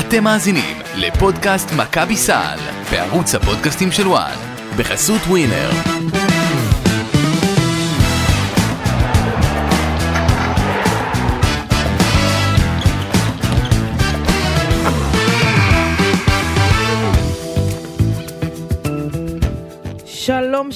[0.00, 2.58] אתם מאזינים לפודקאסט מכבי סל
[2.90, 4.36] בערוץ הפודקאסטים של וואן
[4.76, 5.70] בחסות ווינר.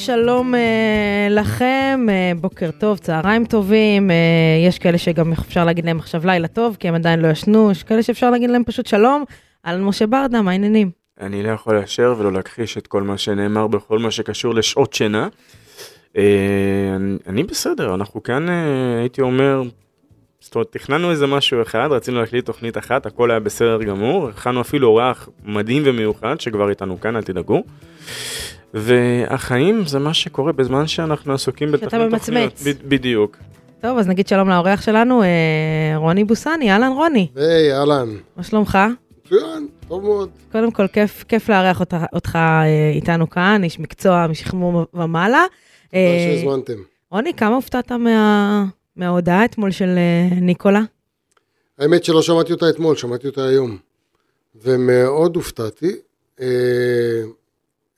[0.06, 0.58] שלום, uh,
[1.30, 4.10] לכם, uh, בוקר טוב, צהריים טובים.
[4.10, 4.12] Uh,
[4.68, 7.82] יש כאלה שגם אפשר להגיד להם עכשיו לילה טוב, כי הם עדיין לא ישנו, יש
[7.82, 9.24] כאלה שאפשר להגיד להם פשוט שלום.
[9.66, 10.90] אהלן משה ברדה, מה העניינים?
[11.20, 15.28] אני לא יכול לאשר ולא להכחיש את כל מה שנאמר בכל מה שקשור לשעות שינה.
[16.12, 16.18] Uh,
[16.96, 18.52] אני, אני בסדר, אנחנו כאן, uh,
[19.00, 19.62] הייתי אומר,
[20.40, 24.60] זאת אומרת, תכננו איזה משהו אחד, רצינו להקליט תוכנית אחת, הכל היה בסדר גמור, הכנו
[24.60, 27.62] אפילו אורח מדהים ומיוחד שכבר איתנו כאן, אל תדאגו.
[28.74, 32.12] והחיים זה מה שקורה בזמן שאנחנו עסוקים בתוכנית תוכניות.
[32.12, 32.66] ממצמץ.
[32.66, 33.36] ב- בדיוק.
[33.80, 35.26] טוב, אז נגיד שלום לאורח שלנו, uh,
[35.96, 38.16] רוני בוסני, אהלן רוני, היי, אהלן.
[38.36, 38.78] מה שלומך?
[39.26, 40.30] מצוין, טוב מאוד.
[40.52, 45.44] קודם כל, כיף, כיף לארח אותך, אותך uh, איתנו כאן, איש מקצוע משכמו ומעלה.
[45.90, 46.82] תודה אה, שהזמנתם.
[47.10, 48.64] רוני, כמה הופתעת מה,
[48.96, 49.88] מההודעה אתמול של
[50.30, 50.82] uh, ניקולה?
[51.78, 53.78] האמת שלא שמעתי אותה אתמול, שמעתי אותה היום.
[54.62, 55.96] ומאוד הופתעתי.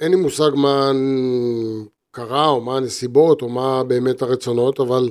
[0.00, 0.92] אין לי מושג מה
[2.10, 5.10] קרה, או מה הנסיבות, או מה באמת הרצונות, אבל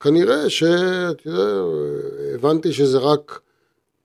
[0.00, 1.62] כנראה שאתה יודע,
[2.34, 3.40] הבנתי שזה רק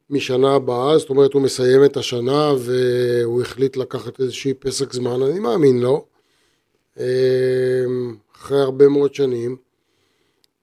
[0.10, 5.40] משנה הבאה, זאת אומרת הוא מסיים את השנה והוא החליט לקחת איזשהי פסק זמן, אני
[5.40, 6.06] מאמין לו.
[7.00, 7.06] אה,
[8.36, 9.56] אחרי הרבה מאוד שנים.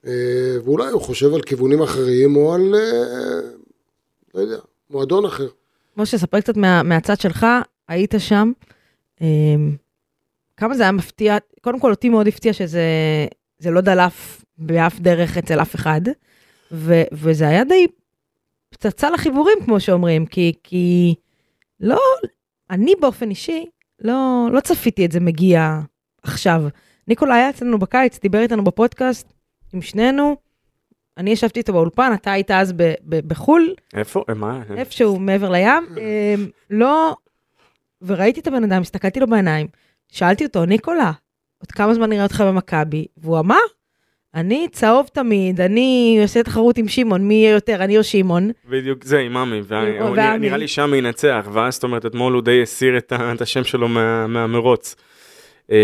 [0.06, 3.40] אה, ואולי הוא חושב על כיוונים אחרים או על, אה,
[4.34, 4.58] לא יודע,
[4.90, 5.48] מועדון אחר.
[5.96, 7.46] משה, ספר קצת מה, מהצד שלך,
[7.88, 8.52] היית שם.
[9.20, 9.76] אמ,
[10.56, 12.82] כמה זה היה מפתיע, קודם כל אותי מאוד הפתיע שזה
[13.58, 16.00] זה לא דלף באף דרך אצל אף אחד,
[16.72, 17.86] ו, וזה היה די
[18.70, 21.14] פצצה לחיבורים, כמו שאומרים, כי, כי
[21.80, 22.00] לא,
[22.70, 23.66] אני באופן אישי,
[24.00, 25.80] לא, לא צפיתי את זה מגיע
[26.22, 26.62] עכשיו.
[27.08, 29.32] ניקולה היה אצלנו בקיץ, דיבר איתנו בפודקאסט
[29.72, 30.36] עם שנינו,
[31.18, 34.24] אני ישבתי איתו באולפן, אתה היית אז ב, ב, בחו"ל, איפה?
[34.28, 34.62] אה, מה?
[34.76, 37.16] איפשהו מעבר לים, אמ, לא,
[38.06, 39.66] וראיתי את הבן אדם, הסתכלתי לו בעיניים,
[40.12, 41.12] שאלתי אותו, ניקולה,
[41.58, 43.06] עוד כמה זמן נראה אותך במכבי?
[43.16, 43.58] והוא אמר,
[44.34, 48.50] אני צהוב תמיד, אני עושה תחרות עם שמעון, מי יהיה יותר, אני או שמעון?
[48.68, 50.38] בדיוק זה עם עמי, וה- או הוא ועמי.
[50.46, 54.26] נראה לי שם ינצח, ואז זאת אומרת אתמול הוא די הסיר את השם שלו מה-
[54.26, 54.96] מהמרוץ.
[55.70, 55.76] אמ,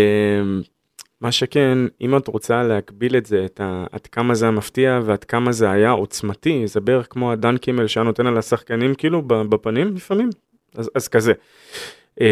[1.21, 4.99] מה שכן, אם את רוצה להקביל את זה, את ה- עד כמה זה היה מפתיע
[5.05, 9.21] ועד כמה זה היה עוצמתי, זה בערך כמו הדן קימל שהיה נותן על השחקנים כאילו
[9.21, 10.29] בפנים לפעמים,
[10.75, 11.33] אז, אז כזה.
[12.19, 12.25] אמ,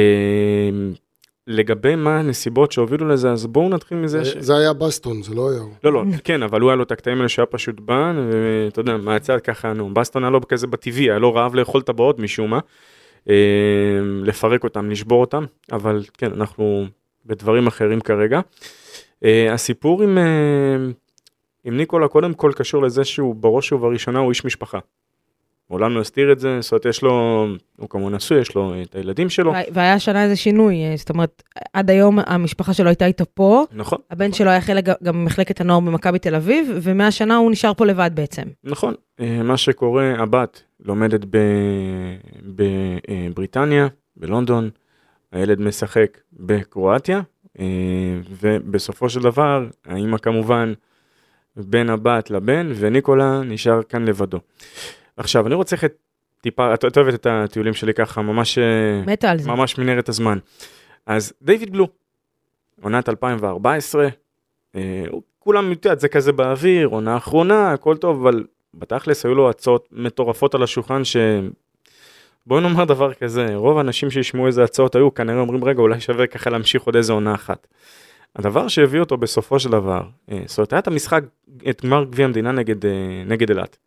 [1.48, 4.38] לגבי מה הנסיבות שהובילו לזה, אז בואו נתחיל מזה ש...
[4.38, 5.72] זה היה בסטון, זה לא היה הוא.
[5.84, 8.98] לא, לא, כן, אבל הוא היה לו את הקטעים האלה שהיה פשוט בא, ואתה יודע,
[8.98, 12.60] מהצד ככה, נו, בסטון היה לו כזה בטבעי, היה לו רעב לאכול טבעות משום מה,
[13.30, 13.36] אה,
[14.24, 16.86] לפרק אותם, לשבור אותם, אבל כן, אנחנו
[17.26, 18.40] בדברים אחרים כרגע.
[19.26, 20.24] אה, הסיפור עם, אה,
[21.64, 24.80] עם ניקולה קודם כל קשור לזה שהוא בראש ובראשונה הוא איש משפחה.
[25.70, 27.46] מעולם לא הסתיר את זה, זאת אומרת, יש לו,
[27.78, 31.10] הוא כמובן נשוי, יש לו את הילדים שלו, וה- והיה השנה איזה שינוי, אה, זאת
[31.10, 31.44] אומרת,
[31.74, 34.00] עד היום המשפחה שלו הייתה איתו פה, נכון?
[34.12, 38.12] הבן שלו היה חלק גם במחלקת הנוער במכבי תל אביב, ומהשנה הוא נשאר פה לבד
[38.14, 38.44] בעצם.
[38.64, 41.22] נכון, אה, מה שקורה, הבת לומדת
[42.46, 43.88] בבריטניה,
[44.18, 44.70] בלונדון,
[45.32, 47.22] הילד משחק בקרואטיה,
[47.60, 47.66] אה,
[48.42, 50.74] ובסופו של דבר, האמא כמובן
[51.58, 54.40] בין הבת לבן, וניקולה נשאר כאן לבדו.
[55.20, 55.94] עכשיו, אני רוצה ללכת
[56.42, 59.50] טיפה, את את אוהבת את הטיולים שלי ככה, ממש, אה, מתה על זה.
[59.50, 60.38] ממש מנהרת הזמן.
[61.06, 61.88] אז דיוויד בלו,
[62.82, 64.08] עונת 2014,
[64.76, 65.04] אה,
[65.40, 68.44] כולם, את יודעת, זה כזה באוויר, עונה אחרונה, הכל טוב, אבל
[68.74, 71.18] בתכלס היו לו הצעות מטורפות על השולחן ש...
[72.46, 76.28] בואי נאמר דבר כזה, רוב האנשים שישמעו איזה הצעות היו כנראה אומרים רגע אולי שווה
[76.28, 77.68] ככה להמשיך עוד איזה עונה אחת.
[78.36, 80.02] הדבר שהביא אותו בסופו של דבר,
[80.32, 81.24] אה, זאת אומרת היה את המשחק,
[81.70, 83.78] את גמר גביע המדינה נגד, אה, נגד אילת.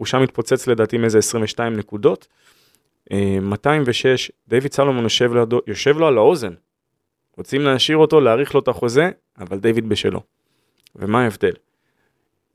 [0.00, 2.28] הוא שם התפוצץ לדעתי עם איזה 22 נקודות.
[3.12, 6.54] אה, 206, דיוויד סלומון יושב, לידו, יושב לו על האוזן.
[7.36, 10.20] רוצים להשאיר אותו, להאריך לו את החוזה, אבל דיוויד בשלו.
[10.96, 11.52] ומה ההבדל?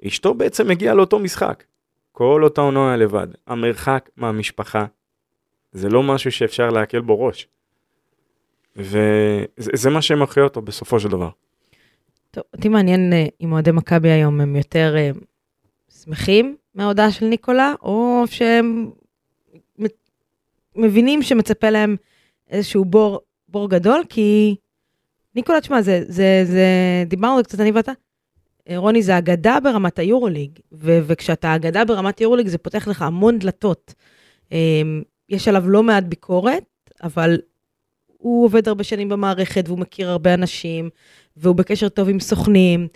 [0.07, 1.63] אשתו בעצם הגיעה לאותו משחק.
[2.11, 3.27] כל אותה עונה היה לבד.
[3.47, 4.85] המרחק מהמשפחה
[5.71, 7.47] זה לא משהו שאפשר להקל בו ראש.
[8.75, 11.29] וזה זה מה שמכריע אותו בסופו של דבר.
[12.31, 15.11] טוב, אותי מעניין אה, אם אוהדי מכבי היום הם יותר אה,
[16.03, 18.91] שמחים מההודעה של ניקולה, או שהם
[20.75, 21.95] מבינים שמצפה להם
[22.49, 24.55] איזשהו בור, בור גדול, כי
[25.35, 26.67] ניקולה, תשמע, זה, זה, זה,
[27.07, 27.91] דיברנו קצת אני ואתה,
[28.69, 33.39] אה, רוני, זה אגדה ברמת היורוליג, ו- וכשאתה אגדה ברמת היורוליג זה פותח לך המון
[33.39, 33.93] דלתות.
[34.51, 34.81] אה,
[35.29, 36.63] יש עליו לא מעט ביקורת,
[37.03, 37.37] אבל
[38.17, 40.89] הוא עובד הרבה שנים במערכת והוא מכיר הרבה אנשים,
[41.37, 42.87] והוא בקשר טוב עם סוכנים,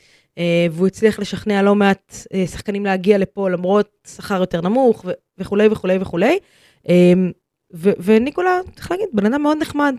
[0.71, 5.05] והוא הצליח לשכנע לא מעט אה, שחקנים להגיע לפה למרות שכר יותר נמוך
[5.37, 6.39] וכולי וכולי וכולי.
[6.89, 7.13] אה,
[7.73, 9.95] וניקולה, צריך להגיד, בן אדם מאוד נחמד,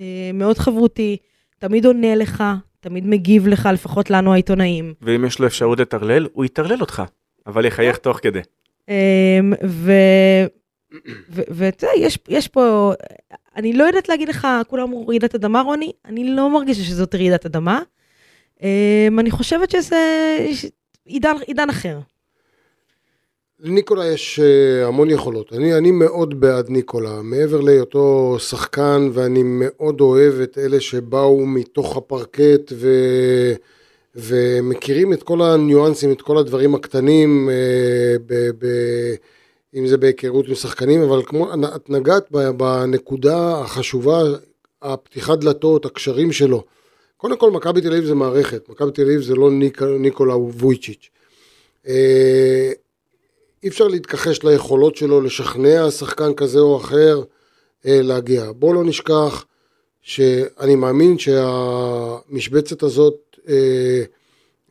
[0.00, 1.16] אה, מאוד חברותי,
[1.58, 2.44] תמיד עונה לך,
[2.80, 4.94] תמיד מגיב לך, לפחות לנו העיתונאים.
[5.02, 7.02] ואם יש לו אפשרות לטרלל, הוא יטרלל אותך,
[7.46, 8.40] אבל יחייך תוך כדי.
[11.28, 12.92] ואתה יודע, יש, יש פה,
[13.56, 17.46] אני לא יודעת להגיד לך, כולם אמרו רעידת אדמה, רוני, אני לא מרגישה שזאת רעידת
[17.46, 17.80] אדמה.
[18.62, 19.96] אמ, אני חושבת שזה
[21.04, 21.98] עידן, עידן אחר.
[23.60, 25.52] לניקולה יש אה, המון יכולות.
[25.52, 31.96] אני, אני מאוד בעד ניקולה, מעבר להיותו שחקן, ואני מאוד אוהב את אלה שבאו מתוך
[31.96, 32.88] הפרקט ו,
[34.14, 38.66] ומכירים את כל הניואנסים, את כל הדברים הקטנים, אה, ב, ב,
[39.74, 44.22] אם זה בהיכרות עם שחקנים, אבל כמו, את נגעת בנקודה החשובה,
[44.82, 46.64] הפתיחת דלתות, הקשרים שלו.
[47.22, 51.10] קודם כל, מכבי תל אביב זה מערכת, מכבי תל אביב זה לא ניק, ניקולה וויצ'יץ'.
[51.88, 52.72] אה,
[53.62, 57.22] אי אפשר להתכחש ליכולות שלו לשכנע שחקן כזה או אחר
[57.86, 58.52] אה, להגיע.
[58.52, 59.44] בואו לא נשכח
[60.02, 64.02] שאני מאמין שהמשבצת הזאת אה,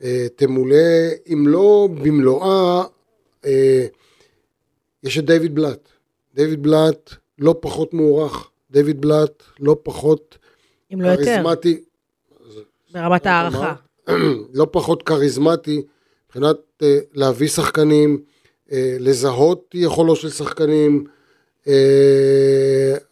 [0.03, 0.77] אה, תמולא,
[1.33, 2.83] אם לא במלואה,
[3.45, 3.85] אה,
[5.03, 5.89] יש את דיוויד בלאט.
[6.35, 10.37] דיוויד בלאט לא פחות מוערך, דיוויד בלאט לא פחות
[10.93, 11.81] אם לא יותר, כריזמטי,
[12.93, 13.73] ברמת הערכה.
[14.53, 15.81] לא פחות כריזמטי
[16.27, 18.21] מבחינת אה, להביא שחקנים,
[18.71, 21.03] אה, לזהות יכולות של שחקנים,
[21.67, 21.73] אה,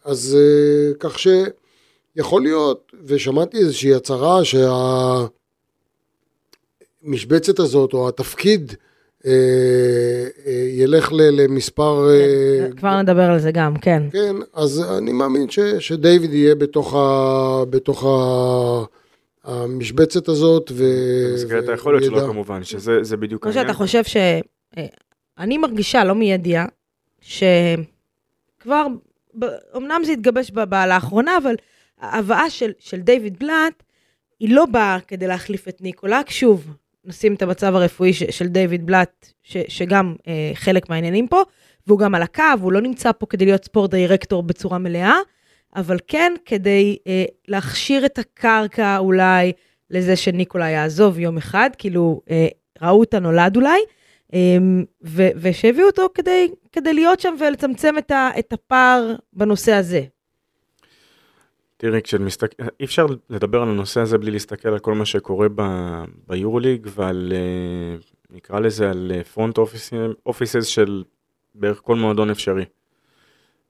[0.04, 4.40] אז אה, כך שיכול להיות, ושמעתי איזושהי הצהרה
[7.02, 8.72] שהמשבצת הזאת או התפקיד
[9.26, 9.32] אה,
[10.46, 14.02] אה, ילך ל- למספר, אה, כבר נדבר על זה גם, כן.
[14.12, 18.99] כן, אז אני מאמין ש, שדייוויד יהיה בתוך, ה, בתוך ה,
[19.44, 20.84] המשבצת הזאת, ו...
[21.30, 22.20] במסגרת היכולת שלו.
[22.20, 24.16] כמובן, שזה זה בדיוק כמו שאתה חושב ש...
[24.78, 24.86] אה,
[25.38, 26.66] אני מרגישה, לא מידיעה,
[27.20, 28.86] שכבר,
[29.76, 31.54] אמנם זה התגבש ב- ב- לאחרונה, אבל
[32.00, 33.82] ההבאה של, של דיוויד בלאט,
[34.40, 36.30] היא לא באה כדי להחליף את ניקולק.
[36.30, 36.66] שוב,
[37.04, 41.42] נשים את המצב הרפואי ש, של דיוויד בלאט, ש, שגם אה, חלק מהעניינים פה,
[41.86, 45.16] והוא גם על הקו, הוא לא נמצא פה כדי להיות ספורט דירקטור בצורה מלאה,
[45.76, 49.52] אבל כן כדי אה, להכשיר את הקרקע אולי
[49.90, 52.48] לזה שניקולה יעזוב יום אחד, כאילו אה,
[52.82, 53.80] ראו את הנולד אולי.
[54.32, 60.02] אמ, ו- ושהביאו אותו כדי, כדי להיות שם ולצמצם את, ה- את הפער בנושא הזה.
[61.76, 62.64] תראי, כשמסתכל...
[62.80, 65.62] אי אפשר לדבר על הנושא הזה בלי להסתכל על כל מה שקורה ב...
[66.28, 67.96] ביורוליג ועל, אה,
[68.30, 69.58] נקרא לזה, על פרונט
[70.26, 71.04] אופיסס של
[71.54, 72.64] בערך כל מועדון אפשרי.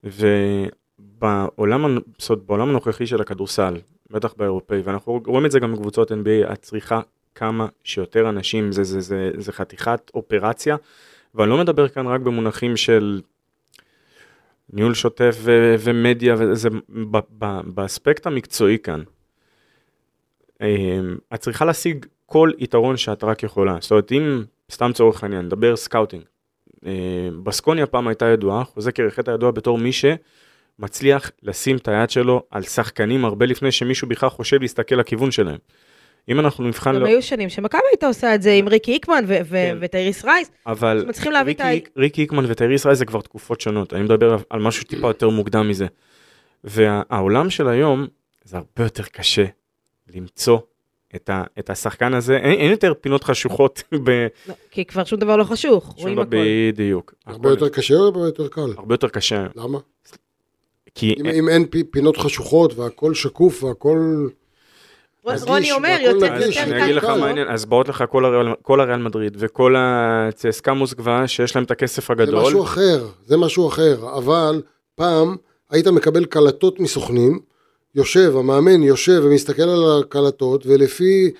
[0.04, 0.79] ובעולם
[1.22, 3.74] הנ- זאת בעולם הנוכחי של הכדורסל,
[4.10, 7.00] בטח באירופאי, ואנחנו רואים את זה גם בקבוצות NBA, את צריכה
[7.34, 10.76] כמה שיותר אנשים, זה, זה, זה, זה חתיכת אופרציה,
[11.34, 13.20] ואני לא מדבר כאן רק במונחים של
[14.72, 16.68] ניהול שוטף ו- ומדיה, וזה
[17.10, 19.02] ב- ב- באספקט המקצועי כאן.
[21.34, 23.76] את צריכה להשיג כל יתרון שאת רק יכולה.
[23.80, 26.22] זאת אומרת, אם, סתם לצורך העניין, נדבר scouting.
[26.86, 26.90] אמ,
[27.44, 29.90] בסקוניה פעם הייתה ידועה, חוזה קרח הייתה ידועה בתור מי
[30.80, 35.58] שמצליח לשים את היד שלו על שחקנים הרבה לפני שמישהו בכלל חושב להסתכל לכיוון שלהם.
[36.28, 39.24] אם אנחנו נבחן, גם לא, היו שנים שמכבי הייתה עושה את זה עם ריקי היקמן
[39.28, 39.78] ו- ו- כן.
[39.80, 40.50] וטייריס רייס.
[40.66, 41.60] אבל להביא את.
[41.60, 45.28] ריקי, ריקי היקמן וטייריס רייס זה כבר תקופות שונות, אני מדבר על משהו טיפה יותר
[45.28, 45.86] מוקדם מזה.
[46.64, 48.06] והעולם של היום
[48.44, 49.44] זה הרבה יותר קשה
[50.14, 50.58] למצוא
[51.16, 54.26] את, ה, את השחקן הזה, אין, אין יותר פינות חשוכות ב...
[54.48, 56.30] לא, כי כבר שום דבר לא חשוך, רואים הכל.
[56.30, 57.14] בדיוק.
[57.26, 58.72] הרבה יותר קשה או הרבה יותר קל?
[58.76, 59.78] הרבה יותר קשה, למה?
[60.94, 64.28] כי אם, אם אין פי- פינות חשוכות והכל שקוף והכל...
[65.24, 67.20] רוני אומר, יותר נגיש, יותר אני אגיד לך קל.
[67.20, 68.04] מה העניין, אז באות לך
[68.62, 73.36] כל הריאל, מדריד וכל הצסקה מוסקבה שיש להם את הכסף זה הגדול, משהו אחר, זה
[73.36, 74.62] משהו אחר, אבל
[74.94, 75.36] פעם
[75.70, 77.38] היית מקבל קלטות מסוכנים,
[77.94, 81.30] יושב, המאמן יושב ומסתכל על הקלטות, ולפי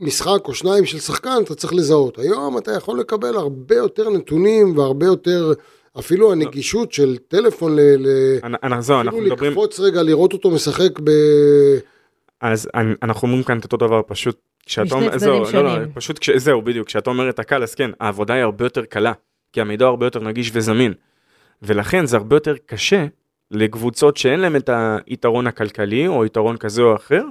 [0.00, 2.18] משחק או שניים של שחקן אתה צריך לזהות.
[2.18, 5.52] היום אתה יכול לקבל הרבה יותר נתונים והרבה יותר,
[5.98, 7.80] אפילו הנגישות של טלפון ל...
[9.02, 11.10] אנחנו אפילו מדברים, לקפוץ רגע, לראות אותו משחק ב...
[12.40, 12.68] אז
[13.02, 14.36] אנחנו אומרים כאן את אותו דבר פשוט
[14.66, 15.90] כשאתה משני אומר, צדדים זהו, לא, לא, שונים.
[15.94, 19.12] פשוט כש, זהו בדיוק כשאתה אומר את הקל אז כן העבודה היא הרבה יותר קלה
[19.52, 20.92] כי המידע הרבה יותר נגיש וזמין
[21.62, 23.06] ולכן זה הרבה יותר קשה
[23.50, 24.70] לקבוצות שאין להם את
[25.06, 27.22] היתרון הכלכלי או יתרון כזה או אחר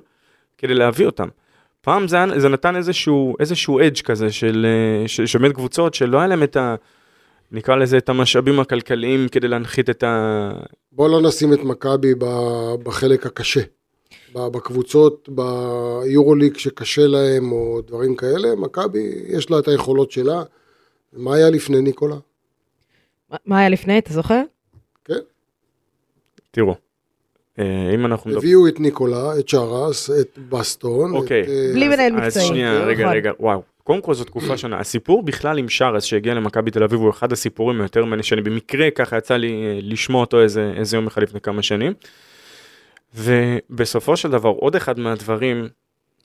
[0.58, 1.28] כדי להביא אותם.
[1.82, 6.28] פעם זה, זה נתן איזשהו איזשהו אדג' כזה של אה, ש- שבאמת קבוצות שלא היה
[6.28, 6.76] להם את, ה,
[7.52, 10.52] נקרא לזה את המשאבים הכלכליים כדי להנחית את ה...
[10.92, 12.14] בוא לא נשים את מכבי
[12.84, 13.62] בחלק הקשה.
[14.34, 20.44] בקבוצות, ביורוליג שקשה להם או דברים כאלה, מכבי יש לה את היכולות שלה.
[21.14, 22.16] מה היה לפני ניקולה?
[23.46, 24.42] מה- היה לפני, אתה זוכר?
[25.06, 25.14] כן.
[26.52, 26.76] תראו,
[27.60, 28.38] אה, אם אנחנו.
[28.38, 31.12] הביאו את ניקולה, את שרס, את בסטון.
[31.16, 31.42] אוקיי.
[31.48, 32.46] אה, בלי מנהל אז מקצועי.
[32.48, 33.16] שנייה, רגע, נכון.
[33.16, 33.62] רגע, וואו.
[33.88, 34.80] קודם כל זו תקופה שונה.
[34.80, 38.92] הסיפור בכלל עם שרס שהגיע למכבי תל אביב הוא אחד הסיפורים היותר מעניינים, שאני במקרה
[38.92, 41.94] ככה יצא לי אה, לשמוע אותו איזה, איזה יום אחד לפני כמה שנים.
[43.16, 45.68] ובסופו של דבר עוד אחד מהדברים,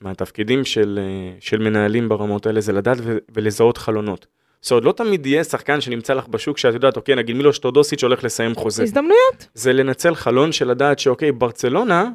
[0.01, 4.27] מהתפקידים של, אה, של מנהלים ברמות האלה זה לדעת ו- ולזהות חלונות.
[4.61, 8.03] זאת אומרת, לא תמיד יהיה שחקן שנמצא לך בשוק שאת יודעת, אוקיי, נגיד מילוש טודוסיץ'
[8.03, 8.83] הולך לסיים חוזה.
[8.83, 9.47] הזדמנויות.
[9.53, 12.09] זה לנצל חלון של לדעת שאוקיי, ברצלונה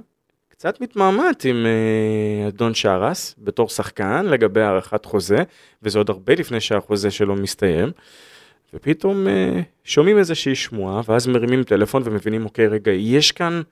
[0.59, 5.37] קצת מתמהמת עם אה, אדון שרס בתור שחקן לגבי הארכת חוזה,
[5.83, 7.91] וזה עוד הרבה לפני שהחוזה שלו מסתיים.
[8.75, 13.63] ופתאום אה, שומעים איזושהי שמועה, ואז מרימים טלפון ומבינים, אוקיי, רגע, יש כאן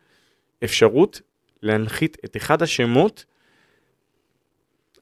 [0.65, 1.21] אפשרות
[1.63, 3.25] להנחית את אחד השמות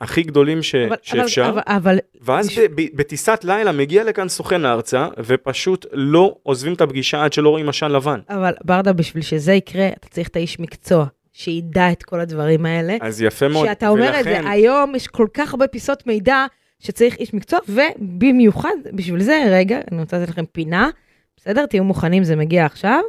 [0.01, 0.75] הכי גדולים ש...
[0.75, 1.49] אבל- שאפשר.
[1.49, 6.81] אבל- אבל ואז ב- ב- בטיסת לילה מגיע לכאן סוכן ההרצאה, ופשוט לא עוזבים את
[6.81, 8.21] הפגישה עד שלא רואים עשן לבן.
[8.29, 12.97] אבל ברדה, בשביל שזה יקרה, אתה צריך את האיש מקצוע, שידע את כל הדברים האלה.
[13.01, 13.67] אז יפה מאוד.
[13.67, 16.47] כשאתה אומר את ולכן- זה, היום יש כל כך הרבה פיסות מידע
[16.81, 20.89] שצריך איש מקצוע, ובמיוחד בשביל זה, רגע, אני רוצה לתת לכם פינה,
[21.37, 21.67] בסדר?
[21.67, 23.01] תהיו מוכנים, זה מגיע עכשיו.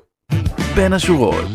[0.75, 1.45] בין השורות.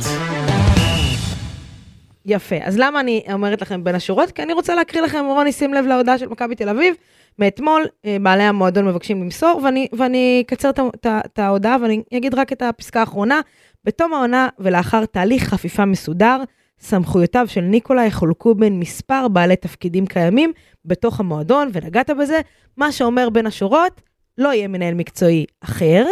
[2.26, 2.56] יפה.
[2.62, 4.30] אז למה אני אומרת לכם בין השורות?
[4.30, 6.94] כי אני רוצה להקריא לכם, רוני, שים לב להודעה של מכבי תל אביב.
[7.38, 10.70] מאתמול, אה, בעלי המועדון מבקשים למסור, ואני, ואני אקצר
[11.06, 13.40] את ההודעה ואני אגיד רק את הפסקה האחרונה.
[13.84, 16.42] בתום העונה ולאחר תהליך חפיפה מסודר,
[16.80, 20.52] סמכויותיו של ניקולה יחולקו בין מספר בעלי תפקידים קיימים
[20.84, 22.40] בתוך המועדון, ונגעת בזה,
[22.76, 24.00] מה שאומר בין השורות,
[24.38, 26.06] לא יהיה מנהל מקצועי אחר,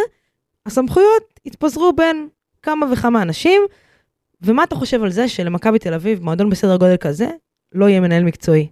[0.65, 2.27] הסמכויות יתפזרו בין
[2.61, 3.61] כמה וכמה אנשים,
[4.41, 7.27] ומה אתה חושב על זה שלמכבי תל אביב, מועדון בסדר גודל כזה,
[7.71, 8.67] לא יהיה מנהל מקצועי?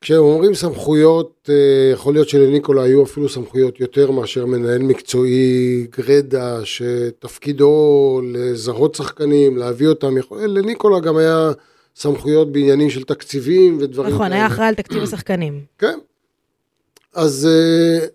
[0.00, 8.20] כשאומרים סמכויות, אה, יכול להיות שלניקולה היו אפילו סמכויות יותר מאשר מנהל מקצועי גרדה, שתפקידו
[8.32, 10.38] לזהות שחקנים, להביא אותם, יכול...
[10.46, 11.52] לניקולה גם היה
[11.96, 14.36] סמכויות בעניינים של תקציבים ודברים נכון, כאלה.
[14.36, 15.60] היה אחראי על תקציב השחקנים.
[15.78, 15.98] כן.
[17.14, 18.06] אז אה,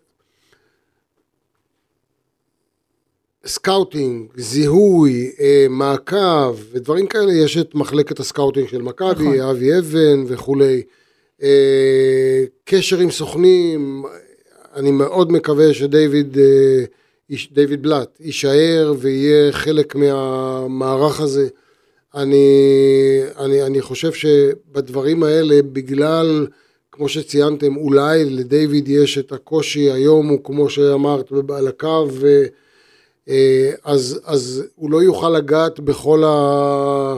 [3.46, 9.40] סקאוטינג, זיהוי, אה, מעקב ודברים כאלה, יש את מחלקת הסקאוטינג של מכבי, נכון.
[9.40, 10.84] אבי אבן וכולי.
[11.42, 14.04] אה, קשר עם סוכנים,
[14.76, 16.84] אני מאוד מקווה שדייוויד אה,
[17.52, 21.48] דיוויד בלאט יישאר ויהיה חלק מהמערך הזה.
[22.16, 22.48] אני,
[23.40, 26.48] אני, אני חושב שבדברים האלה, בגלל,
[26.92, 32.08] כמו שציינתם, אולי לדיוויד יש את הקושי, היום הוא, כמו שאמרת, על הקו,
[33.30, 37.18] אה, אז, אז הוא לא יוכל לגעת בכל ה-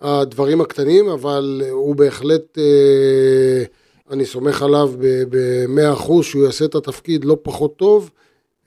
[0.00, 3.64] הדברים הקטנים, אבל הוא בהחלט, אה,
[4.10, 4.92] אני סומך עליו
[5.28, 8.10] במאה אחוז שהוא יעשה את התפקיד לא פחות טוב,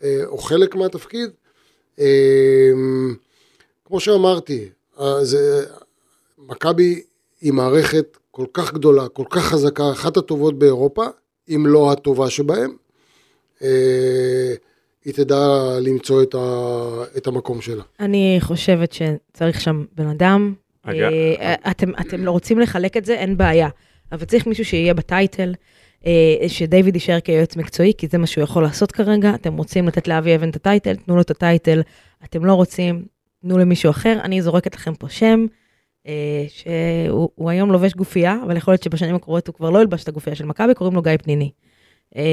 [0.03, 1.29] אה, או חלק מהתפקיד.
[2.00, 2.72] אה,
[3.86, 4.69] כמו שאמרתי,
[5.00, 5.19] אה,
[6.38, 7.01] מכבי
[7.41, 11.05] היא מערכת כל כך גדולה, כל כך חזקה, אחת הטובות באירופה,
[11.50, 12.75] אם לא הטובה שבהם.
[13.62, 14.53] אה,
[15.05, 15.38] היא תדע
[15.81, 16.38] למצוא את, ה,
[17.17, 17.84] את המקום שלה.
[18.00, 20.53] אני חושבת שצריך שם בן אדם.
[20.84, 23.69] אגב- אה, אתם, אתם לא רוצים לחלק את זה, אין בעיה.
[24.12, 25.53] אבל צריך מישהו שיהיה בטייטל,
[26.05, 29.36] אה, שדיוויד יישאר כיועץ מקצועי, כי זה מה שהוא יכול לעשות כרגע.
[29.36, 31.81] אתם רוצים לתת לאבי אבן את הטייטל, תנו לו את הטייטל.
[32.24, 33.05] אתם לא רוצים,
[33.41, 34.19] תנו למישהו אחר.
[34.24, 35.46] אני זורקת לכם פה שם,
[36.07, 40.03] אה, שהוא הוא היום לובש גופייה, אבל יכול להיות שבשנים הקרובות הוא כבר לא ילבש
[40.03, 41.51] את הגופייה של מכבי, קוראים לו גיא פניני.
[42.17, 42.24] אה,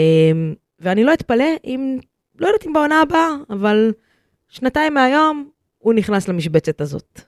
[0.80, 1.98] ואני לא אתפלא אם,
[2.38, 3.92] לא יודעת אם בעונה הבאה, אבל
[4.48, 5.48] שנתיים מהיום
[5.78, 7.20] הוא נכנס למשבצת הזאת.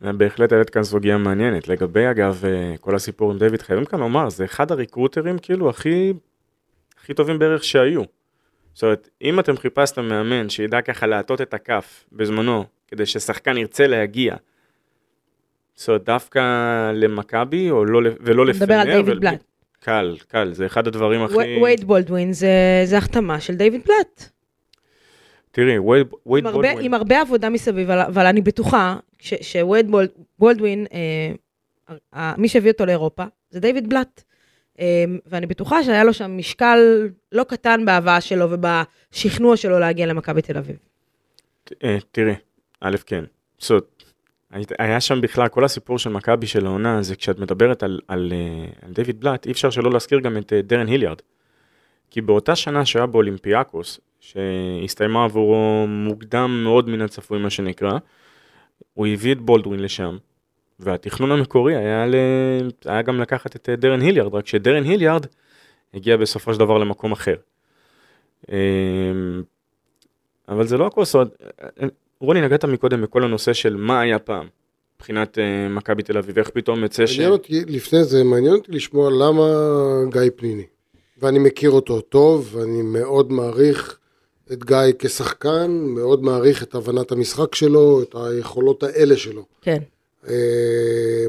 [0.00, 1.68] בהחלט העלית כאן סוגיה מעניינת.
[1.68, 6.12] לגבי אגב אה, כל הסיפור עם דיוויד, חייבים כאן לומר, זה אחד הריקרוטרים כאילו הכי,
[7.00, 8.02] הכי טובים בערך שהיו.
[8.74, 13.86] זאת אומרת, אם אתם חיפשתם מאמן שידע ככה להטות את הכף בזמנו, כדי ששחקן ירצה
[13.86, 14.36] להגיע,
[15.74, 16.40] זאת אומרת, דווקא
[16.94, 18.62] למכבי, או לא, ולא לפנר.
[18.62, 19.44] מדבר על דיוויד בלאט.
[19.80, 21.34] קל, קל, זה אחד הדברים הכי...
[21.62, 22.48] וייד בולדווין זה,
[22.84, 24.30] זה החתמה של דיוויד בלאט.
[25.58, 30.06] תראי, וייד בולדווין, עם הרבה עבודה מסביב, אבל, אני בטוחה שווייד בול,
[30.38, 30.86] בולדווין,
[32.14, 34.22] אה, מי שהביא אותו לאירופה, זה דיוויד בלאט.
[34.80, 40.42] אה, ואני בטוחה שהיה לו שם משקל לא קטן בהבאה שלו ובשכנוע שלו להגיע למכבי
[40.42, 40.76] תל אביב.
[41.84, 42.34] אה, תראי,
[42.80, 43.24] א' כן,
[43.58, 44.06] זאת
[44.78, 48.32] היה שם בכלל, כל הסיפור של מכבי של העונה, זה כשאת מדברת על, על,
[48.82, 51.18] על דיוויד בלאט, אי אפשר שלא להזכיר גם את דרן היליארד.
[52.10, 57.98] כי באותה שנה שהיה באולימפיאקוס, שהסתיימה עבורו מוקדם מאוד מן הצפוי, מה שנקרא.
[58.94, 60.16] הוא הביא את בולדווין לשם,
[60.80, 62.14] והתכנון המקורי היה, ל...
[62.84, 65.26] היה גם לקחת את אה, דרן היליארד, רק שדרן היליארד
[65.94, 67.34] הגיע בסופו של דבר למקום אחר.
[68.52, 69.42] אמ,
[70.48, 71.28] אבל זה לא הכל סוד.
[72.20, 74.46] רוני, נגעת מקודם בכל הנושא של מה היה פעם,
[74.96, 77.18] מבחינת אה, מכבי תל אביב, איך פתאום יוצא ש...
[77.18, 79.44] מעניין אותי, לפני זה, מעניין אותי לשמוע למה
[80.12, 80.64] גיא פניני.
[81.18, 83.98] ואני מכיר אותו טוב, ואני מאוד מעריך
[84.52, 89.44] את גיא כשחקן, מאוד מעריך את הבנת המשחק שלו, את היכולות האלה שלו.
[89.62, 89.78] כן.
[90.28, 90.34] אה,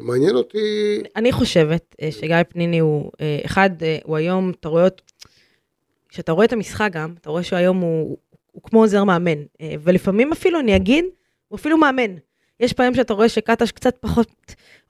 [0.02, 4.84] מעניין אותי, אני חושבת אה, שגיא פניני הוא, אה, אחד, אה, הוא היום, אתה רואה,
[4.84, 5.04] אותו-
[6.10, 8.18] כשאתה רואה את המשחק גם, אתה רואה שהיום הוא,
[8.52, 9.38] הוא כמו עוזר מאמן.
[9.62, 11.06] אה, ולפעמים אפילו, אני אגיד,
[11.48, 12.16] הוא אפילו מאמן.
[12.60, 14.28] יש פעמים שאתה רואה שקטש קצת פחות,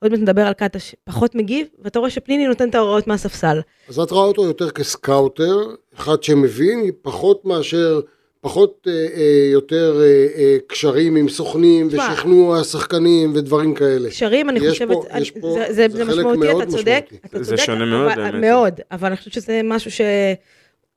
[0.02, 3.60] עוד מעט נדבר על קטש, פחות מגיב, ואתה רואה שפניני נותן את ההוראות מהספסל.
[3.88, 5.58] אז את רואה אותו יותר כסקאוטר,
[5.96, 8.00] אחד שמבין, פחות מאשר,
[8.40, 10.06] פחות אה, אה, יותר אה,
[10.36, 14.08] אה, קשרים עם סוכנים ושכנוע השחקנים ודברים כאלה.
[14.10, 17.04] קשרים, אני חושבת, פה- אני- פה- זה, זה, זה זה חלק משמעותי, מאוד אתה צודק,
[17.06, 17.26] משמעותי.
[17.28, 18.40] אתה זה צודק, שונה מאוד, אבל- האמת.
[18.40, 20.00] מאוד, אבל אני חושבת שזה משהו ש...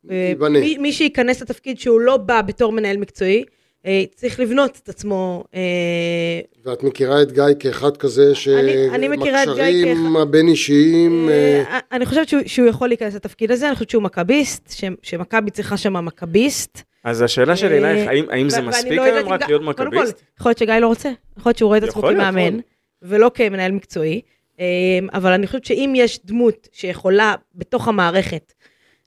[0.10, 0.60] ייבנה.
[0.60, 3.44] מי, מי שייכנס לתפקיד שהוא לא בא בתור מנהל מקצועי,
[3.86, 5.44] אה, צריך לבנות את עצמו.
[6.66, 11.30] ואת מכירה את גיא כאחד כזה כאחד- הבין אישיים,
[11.92, 14.74] אני חושבת שהוא, שהוא יכול להיכנס לתפקיד הזה, אני חושבת שהוא מכביסט,
[15.04, 16.84] שמכבי צריכה שם מכביסט.
[17.04, 19.62] אז השאלה שלי אה, אלייך, האם, האם זה ואני מספיק לא היום אם רק להיות
[19.62, 20.22] קודם כל, מכביסט?
[20.40, 22.62] יכול להיות שגיא לא רוצה, יכול להיות שהוא רואה את עצמו כמאמן, נכון.
[23.02, 24.22] ולא כמנהל מקצועי,
[24.60, 24.66] אה,
[25.14, 28.54] אבל אני חושבת שאם יש דמות שיכולה בתוך המערכת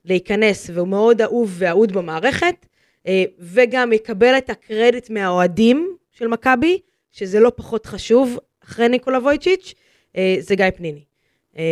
[0.05, 2.67] להיכנס, והוא מאוד אהוב ואהוד במערכת,
[3.07, 6.81] אה, וגם יקבל את הקרדיט מהאוהדים של מכבי,
[7.13, 9.75] שזה לא פחות חשוב, אחרי ניקולה וויצ'יץ',
[10.17, 11.05] אה, זה גיא פניני.
[11.59, 11.65] אה,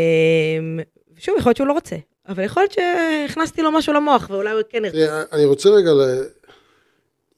[1.19, 1.97] שוב, יכול להיות שהוא לא רוצה,
[2.29, 4.97] אבל יכול להיות שהכנסתי לו משהו למוח, ואולי הוא כן ירצה.
[4.97, 6.23] תראה, אני רוצה רגע, ל...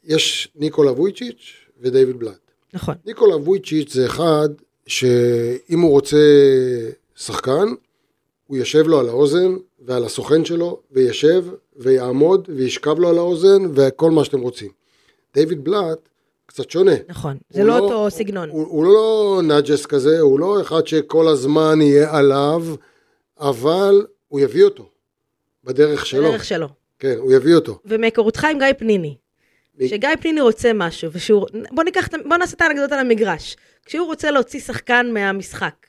[0.04, 2.50] יש ניקולה וויצ'יץ' ודייוויד בלאט.
[2.74, 2.94] נכון.
[3.06, 4.48] ניקולה וויצ'יץ' זה אחד
[4.86, 6.16] שאם הוא רוצה
[7.16, 7.68] שחקן,
[8.46, 11.44] הוא יושב לו על האוזן ועל הסוכן שלו, וישב
[11.76, 14.70] ויעמוד וישכב לו על האוזן וכל מה שאתם רוצים.
[15.34, 16.08] דיוויד בלאט
[16.46, 16.94] קצת שונה.
[17.08, 18.48] נכון, זה הוא לא אותו סגנון.
[18.48, 22.62] הוא, הוא לא נאג'ס כזה, הוא לא אחד שכל הזמן יהיה עליו,
[23.40, 24.90] אבל הוא יביא אותו
[25.64, 26.28] בדרך שלו.
[26.28, 26.68] בדרך שלו.
[26.98, 27.78] כן, הוא יביא אותו.
[27.84, 29.16] ומהיכרותך עם גיא פניני,
[29.78, 33.00] מ- שגיא פניני רוצה משהו, ושהוא, בוא ניקח, את ה- בוא נעשה את האנקדוטה על
[33.00, 33.56] המגרש.
[33.86, 35.86] כשהוא רוצה להוציא שחקן מהמשחק,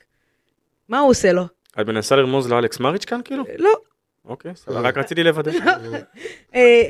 [0.88, 1.42] מה הוא עושה לו?
[1.80, 3.44] את מנסה לרמוז לאלכס מריץ' כאן כאילו?
[3.58, 3.74] לא,
[4.24, 5.50] אוקיי, סבבה, רק רציתי לוודא.
[6.54, 6.82] אה,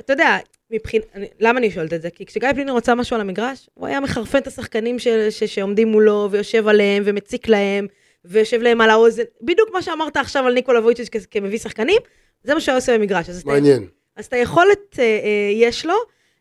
[0.00, 0.36] אתה יודע,
[0.70, 1.00] מבחינ...
[1.14, 2.10] אני- למה אני שואלת את זה?
[2.10, 5.08] כי כשגיא פניני רוצה משהו על המגרש, הוא היה מחרפן את השחקנים ש...
[5.30, 5.44] ש...
[5.44, 7.86] שעומדים מולו, ויושב עליהם, ומציק להם,
[8.24, 9.22] ויושב להם על האוזן.
[9.42, 11.96] בדיוק מה שאמרת עכשיו על ניקולה וויצ'יץ' כ- כמביא שחקנים,
[12.44, 13.28] זה מה שהוא עושה במגרש.
[13.28, 13.86] אז אתה- מעניין.
[14.16, 15.20] אז את היכולת אה, אה,
[15.54, 15.94] יש לו,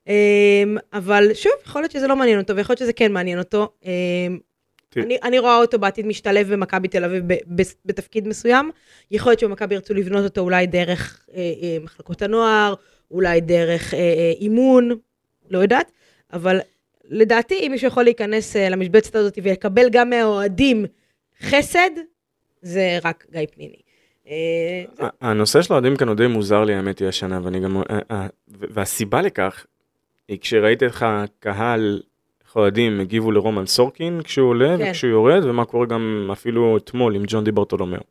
[0.08, 0.14] אה,
[0.94, 3.70] אבל שוב, יכול להיות שזה לא מעניין אותו, ויכול להיות שזה כן מעניין אותו.
[3.86, 3.92] אה.
[4.98, 8.72] אני, אני רואה אותו בעתיד משתלב במכבי תל אביב ב, ב, בתפקיד מסוים.
[9.12, 12.74] יכול להיות שבמכבי ירצו לבנות אותו אולי דרך אה, אה, מחלקות הנוער,
[13.12, 14.90] אולי דרך אה, אה, אימון,
[15.50, 15.92] לא יודעת,
[16.34, 16.60] אבל
[17.10, 20.86] לדעתי, אם מישהו יכול להיכנס אה, למשבצת הזאת ויקבל גם מהאוהדים
[21.42, 21.90] חסד,
[22.62, 23.88] זה רק גיא פניני.
[24.30, 24.84] אה,
[25.22, 28.28] הנושא של האוהדים כאן הוא די מוזר לי האמת היא השנה ואני גם אה, אה,
[28.48, 29.66] והסיבה לכך
[30.28, 32.02] היא כשראיתי איך הקהל
[32.44, 34.90] איך האוהדים הגיבו לרומן סורקין כשהוא עולה כן.
[34.90, 38.02] וכשהוא יורד ומה קורה גם אפילו אתמול עם ג'ון די ברטולומיאו.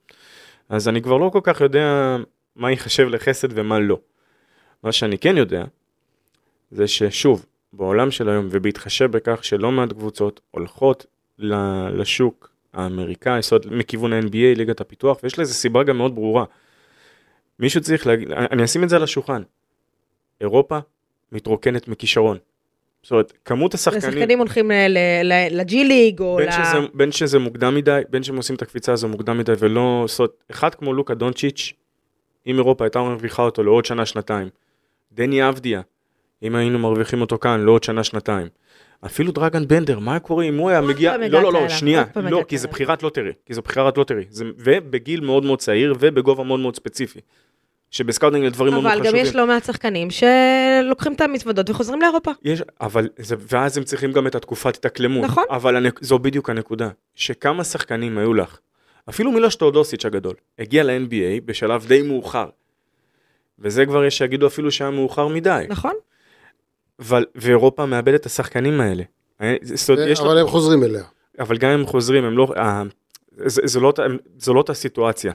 [0.68, 2.16] אז אני כבר לא כל כך יודע
[2.56, 3.98] מה ייחשב לחסד ומה לא.
[4.82, 5.64] מה שאני כן יודע
[6.70, 11.06] זה ששוב בעולם של היום ובהתחשב בכך שלא מעט קבוצות הולכות
[11.38, 16.44] לשוק האמריקאי, זאת אומרת, מכיוון ה-NBA, ליגת הפיתוח, ויש לזה סיבה גם מאוד ברורה.
[17.58, 19.42] מישהו צריך להגיד, אני אשים את זה על השולחן.
[20.40, 20.78] אירופה
[21.32, 22.38] מתרוקנת מכישרון.
[23.02, 26.52] זאת אומרת, כמות השחקנים, השחקנים הולכים ל- לג'י ליג, או בין ל...
[26.52, 30.18] שזה, בין שזה מוקדם מדי, בין שהם עושים את הקפיצה הזו מוקדם מדי ולא, זאת
[30.18, 31.72] אומרת, אחד כמו לוקה דונצ'יץ',
[32.46, 34.48] אם אירופה הייתה מרוויחה אותו לעוד שנה, שנתיים.
[35.12, 35.80] דני אבדיה,
[36.42, 38.48] אם היינו מרוויחים אותו כאן לעוד שנה, שנתיים.
[39.04, 42.58] אפילו דראגן בנדר, מה קורה אם הוא היה מגיע, לא, לא, לא, שנייה, לא, כי
[42.58, 42.68] זה.
[42.68, 44.24] בחירת lottery, כי זה בחירת lottery,
[44.58, 47.20] ובגיל מאוד מאוד צעיר ובגובה מאוד מאוד ספציפי.
[47.90, 49.22] שבסקאוטינג לדברים מאוד מאוד אבל חשובים.
[49.22, 52.30] גם יש לא מעט שחקנים שלוקחים את המזוודות וחוזרים לאירופה.
[52.44, 55.24] יש, אבל זה, ואז הם צריכים גם את התקופת התאקלמות.
[55.24, 55.44] נכון.
[55.50, 58.58] אבל הנק, זו בדיוק הנקודה, שכמה שחקנים היו לך,
[59.08, 62.48] אפילו מילוש טאודוסיץ' הגדול, הגיע ל-NBA בשלב די מאוחר.
[63.58, 65.64] וזה כבר יש שיגידו אפילו שהיה מאוחר מדי.
[65.68, 65.94] נכון?
[67.00, 69.02] אבל, ואירופה מאבדת את השחקנים האלה.
[69.40, 69.56] אה,
[70.20, 71.02] אבל הם חוזרים אליה.
[71.38, 72.82] אבל גם אם הם חוזרים, הם לא, אה,
[73.46, 73.92] זה, זה לא,
[74.38, 75.32] זו לא אותה סיטואציה.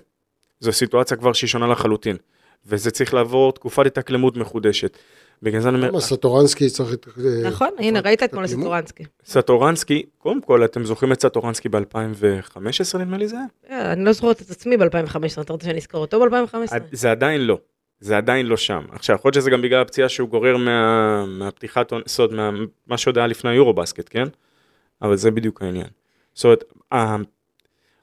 [0.60, 2.18] זו סיטואציה כבר שהיא שונה לחלוטין.
[2.66, 4.98] וזה צריך לעבור תקופת התאקלמות מחודשת.
[5.44, 6.94] בגלל זה אני אומר, למה סטורנסקי צריך...
[6.94, 7.08] את-
[7.44, 8.48] נכון, אה, הנה, ראית אתמול?
[8.48, 9.04] סטורנסקי.
[9.26, 13.46] סטורנסקי, קודם כל, אתם זוכרים את סטורנסקי ב-2015 נדמה לי זה היה?
[13.80, 16.56] אה, אני לא זוכרת את עצמי ב-2015, אתה רוצה שאני אזכור אותו ב-2015?
[16.92, 17.58] זה עדיין לא.
[18.02, 18.82] זה עדיין לא שם.
[18.92, 22.50] עכשיו, יכול להיות שזה גם בגלל הפציעה שהוא גורר מה, מהפתיחת סוד, מה,
[22.88, 24.28] מה שעוד היה לפני היורו-בסקט, כן?
[25.02, 25.88] אבל זה בדיוק העניין.
[26.34, 26.64] זאת אומרת,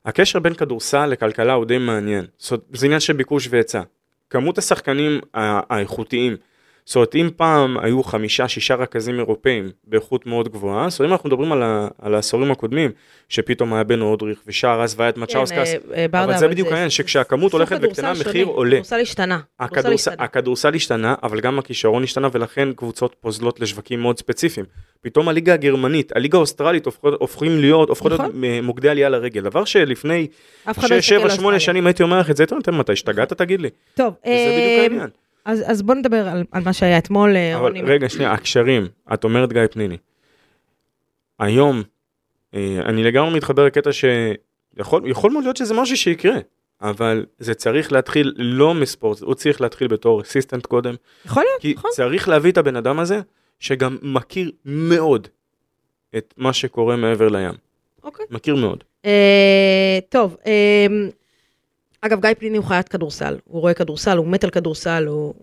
[0.05, 2.27] הקשר בין כדורסל לכלכלה הוא די מעניין.
[2.39, 3.83] זאת אומרת, זה עניין של ביקוש והיצע.
[4.31, 6.37] כמות השחקנים האיכותיים,
[6.89, 11.13] זאת אומרת, אם פעם היו חמישה, שישה רכזים אירופאים באיכות מאוד גבוהה, זאת אומרת, אם
[11.13, 12.91] אנחנו מדברים על, ה- על העשורים הקודמים,
[13.29, 16.69] שפתאום היה בן אודריך ושער אז והיה את מצ'אוסקס, כן, אה, אה, אבל זה בדיוק
[16.69, 18.77] העניין, שכשהכמות הולכת וקטנה, המחיר עולה.
[18.77, 19.39] הכדורסל, השתנה.
[20.25, 24.67] הכדורסל השתנה, אבל גם הכישרון השתנה, ולכן קבוצות פוזלות לשווקים מאוד ספציפיים.
[25.01, 28.45] פתאום הליגה הגרמנית, הליגה האוסטרלית הופכים להיות, הופכות להיות נכון.
[28.63, 29.41] מוקדי עלייה לרגל.
[29.41, 30.27] דבר שלפני
[30.71, 31.61] אף אחד לא 6, יסתכל 7, על 8 אוסטרליה.
[31.61, 33.69] שנים הייתי אומר לך את זה, אתה מתי השתגעת תגיד לי.
[33.95, 35.09] טוב, וזה בדיוק אה, העניין.
[35.49, 37.83] אז אז בוא נדבר על על מה שהיה אתמול, אה, אבל רוני.
[37.83, 39.97] רגע, שנייה, הקשרים, את אומרת גיא פניני.
[41.39, 41.83] היום,
[42.55, 46.37] אה, אני לגמרי מתחבר לקטע שיכול יכול מאוד להיות שזה משהו שיקרה,
[46.83, 50.95] אבל זה צריך להתחיל לא מספורט, הוא צריך להתחיל בתור אסיסטנט קודם,
[51.27, 51.91] יכול להיות, כי נכון.
[51.95, 53.21] צריך להביא את הבן אדם הזה,
[53.61, 55.29] שגם מכיר מאוד
[56.17, 57.55] את מה שקורה מעבר לים.
[58.05, 58.27] אוקיי.
[58.31, 58.85] מכיר מאוד.
[59.05, 60.87] אה, טוב, אה,
[62.01, 65.35] אגב, גיא פניני הוא חיית כדורסל, הוא רואה כדורסל, הוא מת על כדורסל, הוא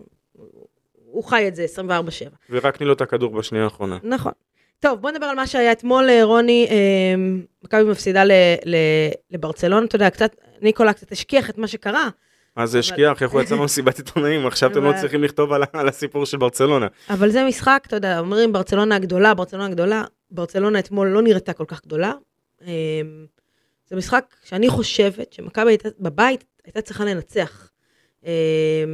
[1.10, 2.30] הוא חי את זה 24/7.
[2.50, 3.98] ורק תני לו את הכדור בשנייה האחרונה.
[4.02, 4.32] נכון.
[4.80, 6.66] טוב, בוא נדבר על מה שהיה אתמול, אה, רוני.
[6.70, 7.14] אה,
[7.64, 8.32] מכבי מפסידה ל-
[8.64, 8.76] ל-
[9.30, 12.08] לברצלונה, אתה יודע, קצת, ניקולה קצת השכיח את מה שקרה,
[12.56, 15.88] אז זה השקיח, איך הוא יצא ממסיבת עיתונאים, עכשיו אתם לא צריכים לכתוב על על
[15.88, 16.86] הסיפור של ברצלונה.
[17.10, 21.64] אבל זה משחק, אתה יודע, אומרים ברצלונה הגדולה, ברצלונה הגדולה, ברצלונה אתמול לא נראתה כל
[21.68, 22.12] כך גדולה.
[23.90, 27.70] זה משחק שאני חושבת שמכבי בבית הייתה צריכה לנצח.
[28.26, 28.84] אה,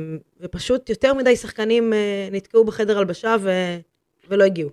[0.41, 3.51] ופשוט יותר מדי שחקנים אה, נתקעו בחדר הלבשה ו...
[4.29, 4.71] ולא הגיעו.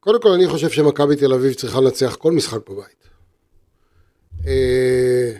[0.00, 3.08] קודם כל אני חושב שמכבי תל אביב צריכה לנצח כל משחק בבית.
[4.46, 5.32] אה,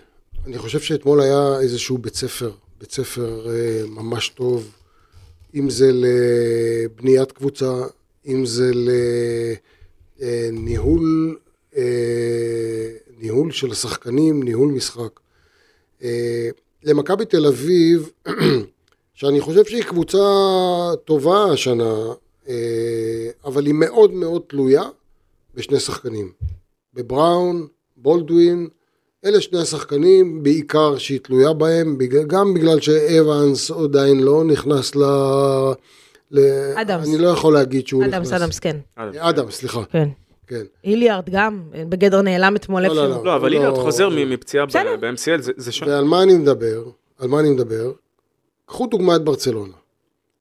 [0.47, 3.47] אני חושב שאתמול היה איזשהו בית ספר, בית ספר
[3.87, 4.73] ממש טוב,
[5.55, 7.73] אם זה לבניית קבוצה,
[8.27, 8.71] אם זה
[10.19, 11.37] לניהול
[13.19, 15.21] ניהול של השחקנים, ניהול משחק.
[16.03, 16.49] אה,
[16.85, 18.11] למכבי תל אביב,
[19.15, 20.19] שאני חושב שהיא קבוצה
[21.05, 21.95] טובה השנה,
[22.49, 22.55] אה,
[23.45, 24.83] אבל היא מאוד מאוד תלויה
[25.55, 26.33] בשני שחקנים.
[26.95, 28.69] בבראון, בולדווין,
[29.25, 35.03] אלה שני השחקנים בעיקר שהיא תלויה בהם, בגלל- גם בגלל שאבנס עדיין לא נכנס ל...
[36.31, 36.41] ל...
[36.75, 37.09] אדמס.
[37.09, 38.43] אני לא יכול להגיד שהוא אדמס, נכנס.
[38.43, 38.77] אדמס, כן.
[39.19, 40.09] אדמס, סליחה, כן.
[40.53, 40.65] כן.
[40.83, 43.03] היליארד גם, בגדר נעלם אתמול לא, איפשהו.
[43.09, 43.69] לא, לא, אבל לא.
[43.69, 44.67] את חוזר מ- מפציעה.
[44.67, 45.91] ב-MCL, זה- זה שונה.
[45.93, 46.85] ועל מה אני מדבר?
[47.19, 47.93] על מה אני מדבר?
[48.67, 49.73] קחו דוגמא את ברצלונה.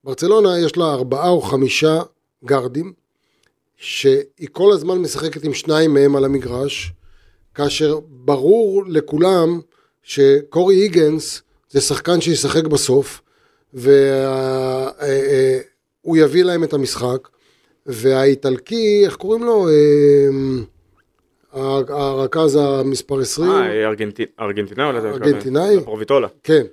[0.04, 2.02] ברצלונה יש לה ארבעה או חמישה
[2.46, 2.94] גרדים,
[3.78, 6.94] שהיא כל הזמן משחקת עם שניים מהם על המגרש,
[7.56, 9.60] כאשר ברור לכולם
[10.04, 13.22] שקורי היגנס זה שחקן שישחק בסוף,
[13.74, 13.98] והוא
[16.18, 17.28] יביא להם את המשחק,
[17.86, 19.68] והאיטלקי, איך קוראים לו?
[19.70, 19.74] אה,
[21.90, 23.52] הרכז המספר 20.
[23.52, 25.24] אה, ארגנטי- ארגנטינאי אולי אתה מתכוון.
[25.28, 25.84] ארגנטינאי?
[25.84, 26.28] פרוביטולה.
[26.44, 26.64] כן.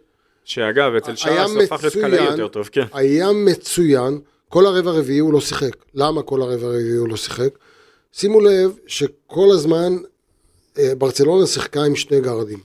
[0.44, 2.24] שאגב, אצל שרס הפך להיות קלעי.
[2.24, 2.84] יותר טוב, כן.
[2.92, 4.18] היה מצוין,
[4.48, 5.76] כל הרבע הרביעי הוא לא שיחק.
[5.94, 7.48] למה כל הרבע הרביעי הוא לא שיחק?
[8.12, 9.96] שימו לב שכל הזמן
[10.78, 12.58] אה, ברצלונה שיחקה עם שני גארדים.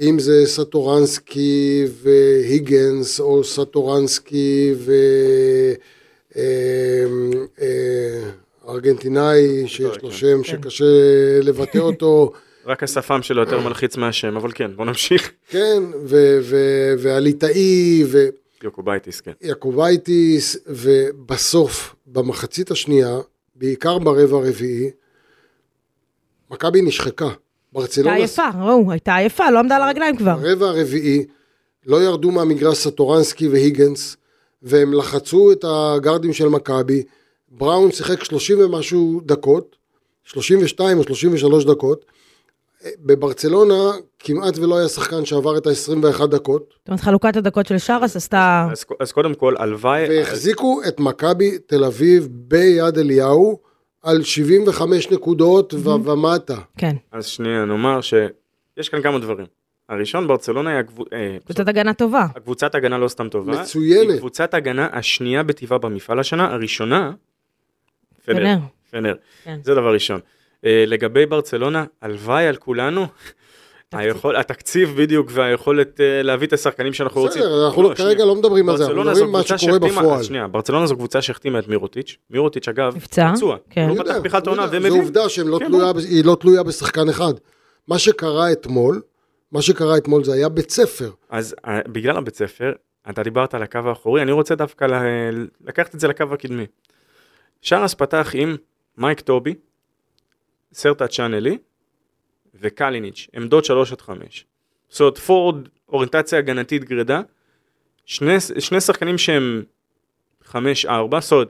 [0.00, 4.92] אם זה סטורנסקי והיגנס, או סטורנסקי ו...
[6.36, 6.42] אה,
[7.60, 8.30] אה,
[8.68, 10.16] ארגנטינאי שיש לו כן.
[10.16, 10.84] שם שקשה
[11.42, 12.32] לבטא אותו,
[12.66, 15.32] רק השפם שלו יותר מלחיץ מהשם, אבל כן, בוא נמשיך.
[15.48, 18.28] כן, ו- ו- והליטאי, ו...
[18.62, 19.32] יוקובייטיס, כן.
[19.40, 23.18] יוקובייטיס, ובסוף, במחצית השנייה,
[23.54, 24.90] בעיקר ברבע הרביעי,
[26.50, 27.24] מכבי נשחקה.
[27.24, 27.40] הייתה
[27.72, 30.36] ברצלונה, עייפה, ראו, הייתה עייפה, לא עמדה על הרגליים כבר.
[30.36, 31.26] ברבע הרביעי,
[31.86, 34.16] לא ירדו מהמגרש סטורנסקי והיגנס,
[34.62, 37.02] והם לחצו את הגארדים של מכבי.
[37.48, 39.76] בראון שיחק 30 ומשהו דקות,
[40.24, 42.04] 32 או 33 דקות.
[42.98, 46.74] בברצלונה כמעט ולא היה שחקן שעבר את ה-21 דקות.
[46.78, 48.68] זאת אומרת, חלוקת הדקות של שרס עשתה...
[48.72, 50.06] אז- אז קודם כל, הלוואי...
[50.08, 53.58] והחזיקו את מכבי תל אביב ביד אליהו
[54.02, 56.56] על 75 נקודות ו- ומטה.
[56.78, 56.96] כן.
[57.12, 59.46] אז שנייה, נאמר שיש כאן כמה דברים.
[59.90, 62.26] הראשון, ברצלונה היא הקבוצ- אה, קבוצת הגנה טובה.
[62.36, 63.52] הקבוצת הגנה לא סתם טובה.
[63.60, 64.10] מצוינת.
[64.10, 67.12] היא קבוצת הגנה השנייה בטבעה במפעל השנה, הראשונה,
[68.24, 68.56] פנר.
[68.90, 69.14] פנר.
[69.44, 69.58] כן.
[69.64, 70.20] זה דבר ראשון.
[70.66, 73.06] אה, לגבי ברצלונה, הלוואי על כולנו,
[73.92, 77.42] היכול, התקציב בדיוק והיכולת אה, להביא את השחקנים שאנחנו רוצים.
[77.42, 77.92] בסדר, אנחנו לא-.
[77.96, 80.22] כרגע לא מדברים על זה, אנחנו מדברים זו מה שקורה בפועל.
[80.22, 82.98] שנייה, ברצלונה זו קבוצה שהחתימה את מירוטיץ', מירוטיץ' אגב,
[83.34, 83.88] פצוע, כן.
[83.88, 85.72] לא פתח בכלל את העונה, והם זו עובדה שהיא לא כן,
[86.24, 87.32] לא תלויה בשחקן אחד.
[87.88, 89.00] מה שקרה אתמול,
[89.52, 91.10] מה שקרה אתמול זה היה בית ספר.
[91.28, 92.72] אז אה, בגלל הבית ספר,
[93.10, 96.66] אתה דיברת על הקו האחורי, אני רוצה דווקא ל- לקחת את זה לקו הקדמי.
[97.62, 98.56] שרס פתח עם
[98.98, 99.54] מייק טובי,
[100.72, 101.58] סרטה צ'אנלי
[102.54, 104.46] וקליניץ', עמדות 3 עד 5.
[104.88, 107.20] זאת אומרת, פורד, אוריינטציה הגנתית גרידה,
[108.06, 109.62] שני, שני שחקנים שהם
[110.44, 110.54] 5-4,
[111.20, 111.48] זאת אומרת,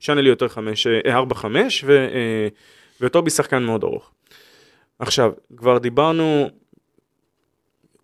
[0.00, 1.44] צ'אנלי יותר 5, 4-5,
[1.84, 2.48] ו, אה,
[3.00, 4.10] וטובי שחקן מאוד ארוך.
[4.98, 6.50] עכשיו, כבר דיברנו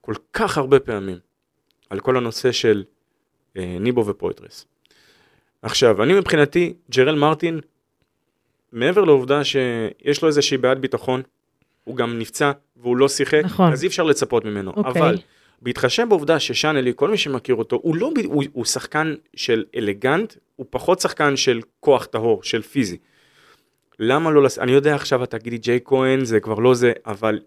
[0.06, 1.18] כל כך הרבה פעמים
[1.90, 2.84] על כל הנושא של
[3.56, 4.66] אה, ניבו ופויטרס.
[5.62, 7.60] עכשיו, אני מבחינתי, ג'רל מרטין,
[8.72, 11.22] מעבר לעובדה שיש לו איזושהי בעיית ביטחון,
[11.84, 13.72] הוא גם נפצע והוא לא שיחק, נכון.
[13.72, 14.72] אז אי אפשר לצפות ממנו.
[14.76, 15.02] אוקיי.
[15.02, 15.16] אבל
[15.62, 20.66] בהתחשב בעובדה ששאנלי, כל מי שמכיר אותו, הוא לא, הוא, הוא שחקן של אלגנט, הוא
[20.70, 22.98] פחות שחקן של כוח טהור, של פיזי.
[23.98, 24.58] למה לא, לס...
[24.58, 27.40] אני יודע עכשיו אתה תגידי ג'יי כהן זה כבר לא זה, אבל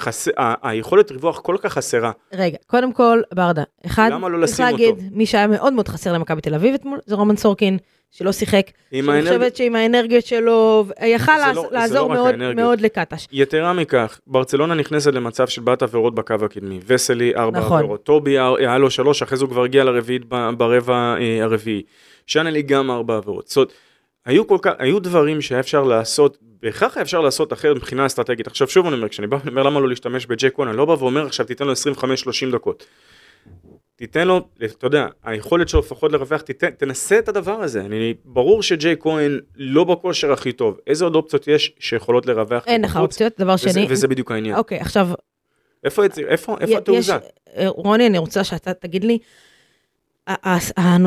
[0.00, 0.28] חס...
[0.62, 2.12] היכולת ריווח כל כך חסרה.
[2.32, 5.02] רגע, קודם כל, ברדה, אחד, למה לא צריך לשים להגיד, אותו?
[5.12, 7.78] מי שהיה מאוד מאוד חסר למכבי תל אביב אתמול, זה רומן סורקין,
[8.10, 8.66] שלא שיחק.
[8.90, 12.54] שאני האנרגיה- חושבת שעם האנרגיות שלו, יכל לעז- לא- זה לעזור לא מאוד.
[12.56, 13.26] מאוד לקטש.
[13.32, 16.80] יתרה מכך, ברצלונה נכנסת למצב של בעיית עבירות בקו הקדמי.
[16.86, 17.78] וסלי ארבע נכון.
[17.78, 20.22] עבירות, טובי היה היה לו שלוש, אחרי זה הוא כבר הגיע לרביעית
[20.56, 21.82] ברבע אה, הרביעי.
[22.26, 23.48] שאנלי גם ארבע עבירות.
[23.48, 23.72] זאת אומרת,
[24.26, 28.46] היו כל כך, היו דברים שהיה אפשר לעשות, בהכרח היה אפשר לעשות אחרת מבחינה אסטרטגית.
[28.46, 30.92] עכשיו שוב אני אומר, כשאני בא ואומר למה לא להשתמש בג'ק וון, אני לא בא
[30.92, 32.06] ואומר עכשיו תיתן לו 25-30
[32.52, 32.86] דקות.
[33.96, 37.80] תיתן לו, אתה יודע, היכולת שלו לפחות לרווח, תיתן, תנסה את הדבר הזה.
[37.80, 40.78] אני, ברור שג'יי כהן לא בכושר הכי טוב.
[40.86, 42.64] איזה עוד אופציות יש שיכולות לרווח?
[42.66, 42.96] אין לך?
[42.96, 43.86] אופציות, דבר וזה, שני.
[43.88, 44.56] וזה בדיוק העניין.
[44.56, 45.08] אוקיי, עכשיו,
[45.84, 47.12] איפה, איפה, איפה יש- התעוזה?
[47.56, 49.18] אה, רוני, אני רוצה שאתה תגיד לי,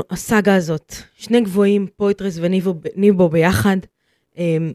[0.10, 3.78] הסאגה הזאת, שני גבוהים, פויטרס וניבו ניבו ביחד,
[4.38, 4.74] אמ,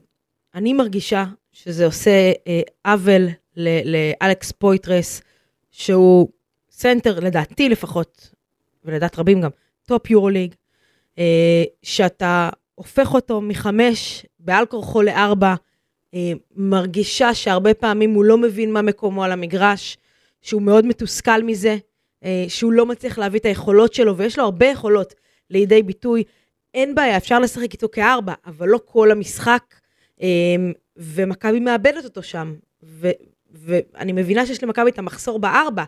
[0.54, 3.28] אני מרגישה שזה עושה אה, עוול
[3.84, 5.22] לאלכס פויתרס,
[5.70, 6.28] שהוא
[6.70, 8.34] סנטר, לדעתי לפחות,
[8.84, 9.50] ולדעת רבים גם,
[9.86, 10.54] top יורוליג,
[11.18, 15.54] אה, שאתה הופך אותו מחמש בעל כורחו לארבע,
[16.14, 19.98] אה, מרגישה שהרבה פעמים הוא לא מבין מה מקומו על המגרש,
[20.42, 21.76] שהוא מאוד מתוסכל מזה,
[22.48, 25.14] שהוא לא מצליח להביא את היכולות שלו, ויש לו הרבה יכולות
[25.50, 26.24] לידי ביטוי.
[26.74, 29.62] אין בעיה, אפשר לשחק איתו כארבע, אבל לא כל המשחק,
[30.22, 30.26] אה,
[30.96, 32.54] ומכבי מאבדת אותו שם.
[32.82, 33.10] ו,
[33.52, 35.84] ואני מבינה שיש למכבי את המחסור בארבע,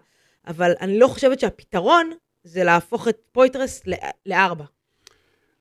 [0.46, 2.10] אבל אני לא חושבת שהפתרון
[2.44, 3.82] זה להפוך את פויטרס
[4.26, 4.64] לארבע.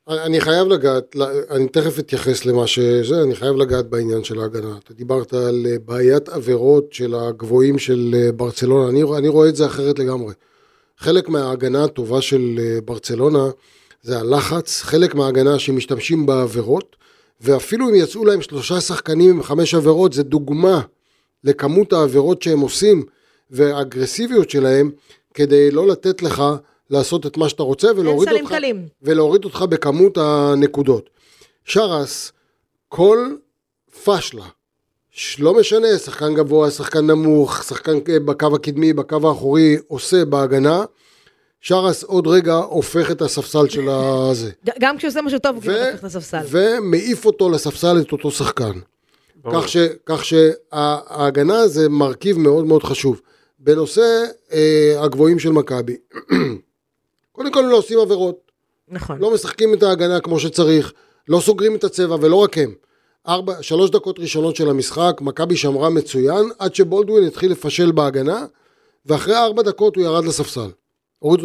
[0.08, 1.16] אני חייב לגעת,
[1.50, 4.78] אני תכף אתייחס למה שזה, אני חייב לגעת בעניין של ההגנה.
[4.84, 9.56] אתה דיברת על אה, בעיית עבירות של הגבוהים של אה, ברצלונה, אני, אני רואה את
[9.56, 10.32] זה אחרת לגמרי.
[11.00, 13.50] חלק מההגנה הטובה של אה, ברצלונה
[14.02, 16.96] זה הלחץ, חלק מההגנה שמשתמשים בעבירות,
[17.40, 20.80] ואפילו אם יצאו להם שלושה שחקנים עם חמש עבירות, זה דוגמה
[21.44, 23.04] לכמות העבירות שהם עושים
[23.50, 24.90] והאגרסיביות שלהם,
[25.34, 26.42] כדי לא לתת לך
[26.90, 28.86] לעשות את מה שאתה רוצה ולהוריד אותך, קלים.
[29.02, 31.10] ולהוריד אותך בכמות הנקודות.
[31.64, 32.32] שרס,
[32.88, 33.34] כל
[34.04, 34.46] פשלה,
[35.38, 40.84] לא משנה, שחקן גבוה, שחקן נמוך, שחקן בקו הקדמי, בקו האחורי, עושה בהגנה,
[41.60, 44.50] שרס עוד רגע הופך את הספסל של הזה.
[44.80, 46.40] גם כשהוא עושה משהו טוב, הוא כאילו הופך את הספסל.
[46.48, 48.72] ומעיף אותו לספסל את אותו שחקן.
[49.52, 53.20] כך, ש, כך שההגנה זה מרכיב מאוד מאוד חשוב.
[53.58, 55.96] בנושא אה, הגבוהים של מכבי,
[57.32, 58.50] קודם כל הם לא עושים עבירות,
[58.88, 59.18] נכון.
[59.18, 60.92] לא משחקים את ההגנה כמו שצריך,
[61.28, 62.74] לא סוגרים את הצבע ולא רק הם.
[63.28, 68.46] ארבע, שלוש דקות ראשונות של המשחק, מכבי שמרה מצוין, עד שבולדווין התחיל לפשל בהגנה,
[69.06, 70.70] ואחרי ארבע דקות הוא ירד לספסל.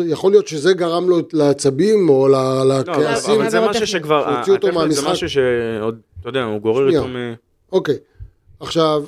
[0.05, 3.41] יכול להיות שזה גרם לו לעצבים או ל- לא, לכעסים.
[3.41, 5.07] אבל זה משהו שכבר, שהוציאו אותו זה מהמשחק.
[5.11, 6.89] משהו שעוד, אתה יודע, הוא גורר.
[6.89, 7.33] איתו מ...
[7.71, 7.95] אוקיי,
[8.59, 9.03] עכשיו,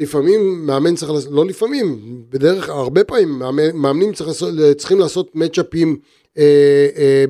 [0.00, 1.98] לפעמים מאמן צריך לעשות, לא לפעמים,
[2.30, 3.38] בדרך, הרבה פעמים
[3.74, 4.30] מאמנים צריך
[4.76, 5.98] צריכים לעשות מצ'אפים, אה, אה,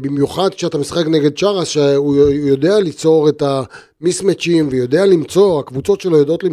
[0.00, 6.44] במיוחד כשאתה משחק נגד צ'רס, שהוא יודע ליצור את המיסמצ'ים ויודע למצוא, הקבוצות שלו יודעות
[6.44, 6.48] אה,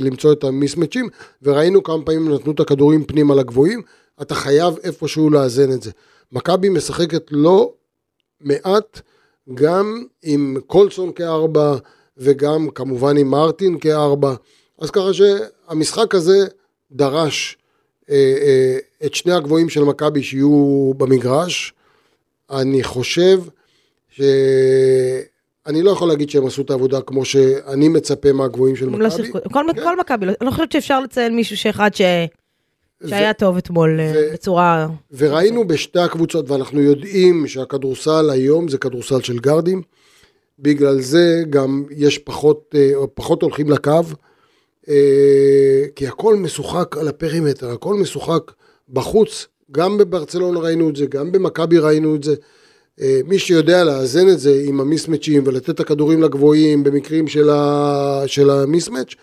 [0.00, 1.08] למצוא את המיסמצ'ים,
[1.42, 3.82] וראינו כמה פעמים נתנו את הכדורים פנימה לגבוהים,
[4.22, 5.90] אתה חייב איפשהו לאזן את זה.
[6.32, 7.72] מכבי משחקת לא
[8.40, 9.00] מעט,
[9.54, 11.76] גם עם קולסון כארבע,
[12.18, 14.34] וגם כמובן עם מרטין כארבע.
[14.78, 16.46] אז ככה שהמשחק הזה
[16.92, 17.56] דרש
[18.10, 21.72] אה, אה, את שני הגבוהים של מכבי שיהיו במגרש.
[22.50, 23.40] אני חושב
[25.66, 29.10] אני לא יכול להגיד שהם עשו את העבודה כמו שאני מצפה מהגבוהים של לא מכבי.
[29.10, 29.82] שיחקו, כל כן.
[29.82, 32.02] כל מכבי, לא- אני לא חושבת שאפשר לציין מישהו שאחד ש-
[33.06, 34.86] שהיה טוב אתמול אה, ו- בצורה...
[35.16, 39.82] וראינו בשתי הקבוצות, ואנחנו יודעים שהכדורסל היום זה כדורסל של גארדים,
[40.58, 44.00] בגלל זה גם יש פחות, אה, פחות הולכים לקו,
[44.88, 48.52] אה, כי הכל משוחק על הפרימטר, הכל משוחק
[48.88, 52.34] בחוץ, גם בברצלונה ראינו את זה, גם במכבי ראינו את זה.
[53.00, 58.22] אה, מי שיודע לאזן את זה עם המיסמצ'ים ולתת את הכדורים לגבוהים במקרים של, ה,
[58.26, 59.14] של ה mismatch,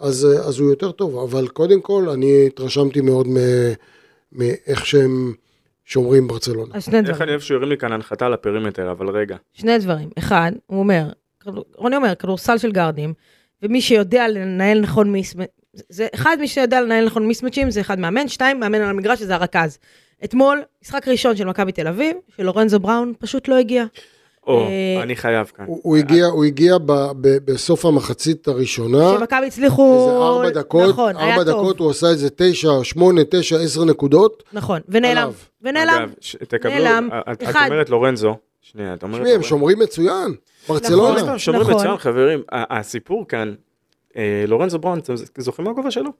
[0.00, 1.18] אז, אה, אז הוא יותר טוב.
[1.18, 3.72] אבל קודם כל, אני התרשמתי מאוד מ-
[4.32, 5.34] מאיך שהם
[5.84, 6.74] שומרים ברצלונה.
[6.74, 9.36] אז שני איך אני דברים, אוהב שהוא הרים לי כאן הנחתה על הפרימטר, אבל רגע.
[9.52, 10.08] שני דברים.
[10.18, 11.04] אחד, הוא אומר,
[11.76, 13.14] רוני אומר, כדורסל של גארדים,
[13.62, 15.57] ומי שיודע לנהל נכון mismatch...
[15.88, 19.34] זה אחד, מי שיודע לנהל נכון מיסמצ'ים, זה אחד מאמן, שתיים, מאמן על המגרש, שזה
[19.34, 19.78] הרכז.
[20.24, 23.84] אתמול, משחק ראשון של מכבי תל אביב, של לורנזו בראון, פשוט לא הגיע.
[24.46, 25.64] או, אה, אני חייב כאן.
[25.68, 30.06] הוא, הגיע, הוא הגיע ב, ב, בסוף המחצית הראשונה, שמכבי הצליחו...
[30.08, 31.60] איזה ארבע דקות, נכון, היה ארבע טוב.
[31.60, 34.42] דקות הוא עשה איזה תשע, שמונה, תשע, עשר נקודות.
[34.52, 35.30] נכון, ונעלם.
[35.62, 36.02] ונעלם.
[36.02, 36.12] אגב,
[36.48, 37.08] תקבלו, נעלם.
[37.32, 37.42] את-.
[37.70, 39.20] אומרת לורנזו, שנייה, את אומרת...
[39.20, 39.42] תשמעי, הם.
[39.42, 41.20] שומרים מצוין, לא ברצלונה.
[41.20, 41.74] סתם שומרים נכון.
[41.74, 42.42] מצוין, חברים.
[42.52, 43.54] הסיפור כאן,
[44.48, 46.10] לורנזו בראון, אתם זוכרים מה הגובה שלו?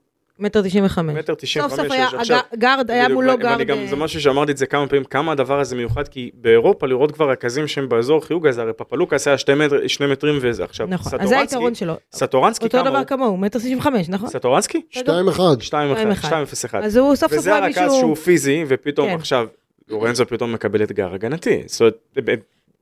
[0.41, 1.15] מטר תשעים וחמש.
[1.17, 1.87] מטר תשעים סוף וחמש.
[1.87, 3.61] סוף היה, עכשיו- הג- גארד, היה מולו גארד.
[3.63, 6.87] גם, אה, זה משהו שאמרתי את זה כמה פעמים, כמה הדבר הזה מיוחד, כי באירופה
[6.87, 10.65] לראות כבר רכזים שהם באזור חיוג הזה, הרי פפלוקאס היה שני מטר- שני מטרים וזה,
[10.65, 11.95] עכשיו, נכון, אז זה סטורנסקי, היתרון שלו.
[12.13, 13.07] סטורנסקי אותו כמה דבר הוא?
[13.07, 14.29] כמוהו, מטר תשעים וחמש, נכון?
[14.29, 14.83] סטורנסקי?
[14.91, 15.43] שתיים אחד.
[15.61, 15.73] 2-1,
[16.25, 16.75] 2-0-1.
[16.85, 17.93] אז הוא סוף סוף וזה הרכז.
[17.93, 19.15] שהוא פיזי, ופתאום כן.
[19.15, 19.47] עכשיו,
[19.89, 21.63] לורנזו פתאום מקבל אתגר הגנתי.
[21.67, 21.95] זאת אומרת,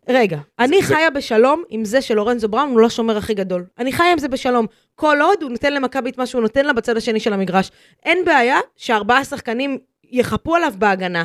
[0.08, 3.64] רגע, אני זה- חיה בשלום עם זה שלורנזו בראון הוא לא השומר הכי גדול.
[3.78, 4.66] אני חיה עם זה בשלום.
[4.94, 7.70] כל עוד הוא נותן למכבי את מה שהוא נותן לה בצד השני של המגרש.
[8.04, 9.78] אין בעיה שארבעה שחקנים
[10.10, 11.24] יחפו עליו בהגנה.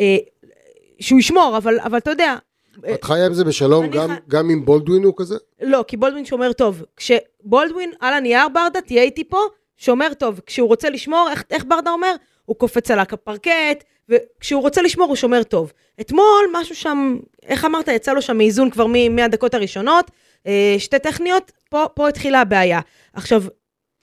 [0.00, 0.16] אה,
[1.00, 2.36] שהוא ישמור, אבל, אבל אתה יודע,
[2.86, 5.36] אה, את חיה עם זה בשלום גם- חי- גם עם בולדווין הוא כזה?
[5.62, 6.82] לא, כי בולדווין שומר טוב.
[6.96, 9.38] כשבולדווין על הנייר ברדה, תהיה איתי פה,
[9.76, 10.40] שומר טוב.
[10.46, 12.14] כשהוא רוצה לשמור, איך, איך ברדה אומר?
[12.44, 15.72] הוא קופץ על הפרקט, וכשהוא רוצה לשמור הוא שומר טוב.
[16.00, 20.10] אתמול משהו שם, איך אמרת, יצא לו שם מאיזון כבר מהדקות הראשונות,
[20.46, 22.80] אה, שתי טכניות, פה, פה התחילה הבעיה.
[23.12, 23.42] עכשיו,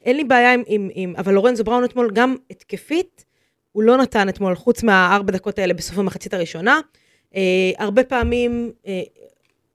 [0.05, 3.25] אין לי בעיה עם, עם, עם אבל לורנזו בראון אתמול גם התקפית,
[3.71, 6.79] הוא לא נתן אתמול, חוץ מהארבע דקות האלה בסוף המחצית הראשונה.
[7.36, 9.01] אה, הרבה פעמים אה,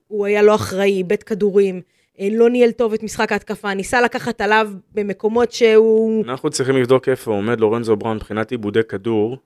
[0.07, 1.81] הוא היה לא אחראי, איבד כדורים,
[2.21, 6.25] אה, לא ניהל טוב את משחק ההתקפה, ניסה לקחת עליו במקומות שהוא...
[6.25, 9.37] אנחנו צריכים לבדוק איפה עומד לורנזו בראון מבחינת עיבודי כדור.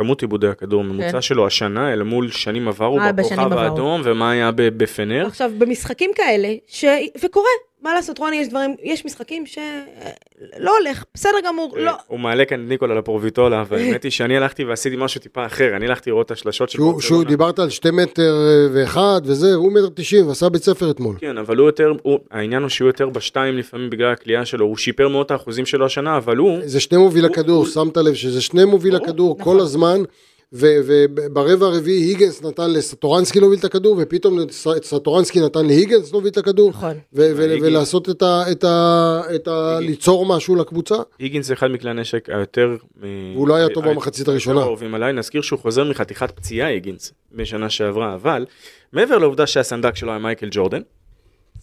[0.00, 3.02] כמות עיבודי הכדור, ממוצע שלו השנה אל מול שנים עברו כן.
[3.02, 3.52] אה, בכוכב.
[3.52, 5.26] האדום ומה היה בפנר.
[5.26, 6.84] עכשיו, במשחקים כאלה, ש...
[7.24, 7.50] וקורה,
[7.82, 11.92] מה לעשות, רוני, יש דברים, יש משחקים שלא הולך, בסדר גמור, לא.
[12.06, 15.86] הוא מעלה כאן את ניקולה לפורביטולה, והאמת היא שאני הלכתי ועשיתי משהו טיפה אחר, אני
[15.86, 19.72] הלכתי לראות את השלשות של שהוא, שהוא דיברת על שתי מטר אה, ואחד וזה, הוא
[19.72, 21.16] מטר תשעים ועשה בית ספר אתמול.
[21.20, 21.92] כן, אבל הוא יותר,
[22.30, 25.86] העניין הוא שהוא יותר בשתיים לפעמים בגלל הקליעה שלו, הוא שיפר מאוד את האחוזים שלו
[25.86, 29.54] השנה, אבל הוא, זה שני מוביל הכדור, שמת לב שזה שני מוביל הכדור נכון.
[29.54, 34.38] כל הזמן, ו- וברבע הרביעי היגנס נתן לסטורנסקי להוביל את הכדור, ופתאום
[34.82, 36.90] סטורנסקי נתן להיגנס להוביל את הכדור, נכון.
[37.16, 38.42] היגנס- ולעשות את ה...
[38.50, 39.20] את ה...
[39.34, 39.78] את ה...
[39.78, 40.94] היגנס- ליצור משהו לקבוצה.
[41.18, 42.76] היגינס זה אחד מכלי הנשק היותר...
[43.02, 44.60] אה, והוא לא היה טוב במחצית הראשונה.
[44.60, 48.46] אהובים עליי, נזכיר שהוא חוזר מחתיכת פציעה היגינס בשנה שעברה, אבל
[48.92, 50.80] מעבר לעובדה שהסנדק שלו היה מייקל ג'ורדן,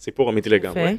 [0.00, 0.96] סיפור אמיתי לגמרי.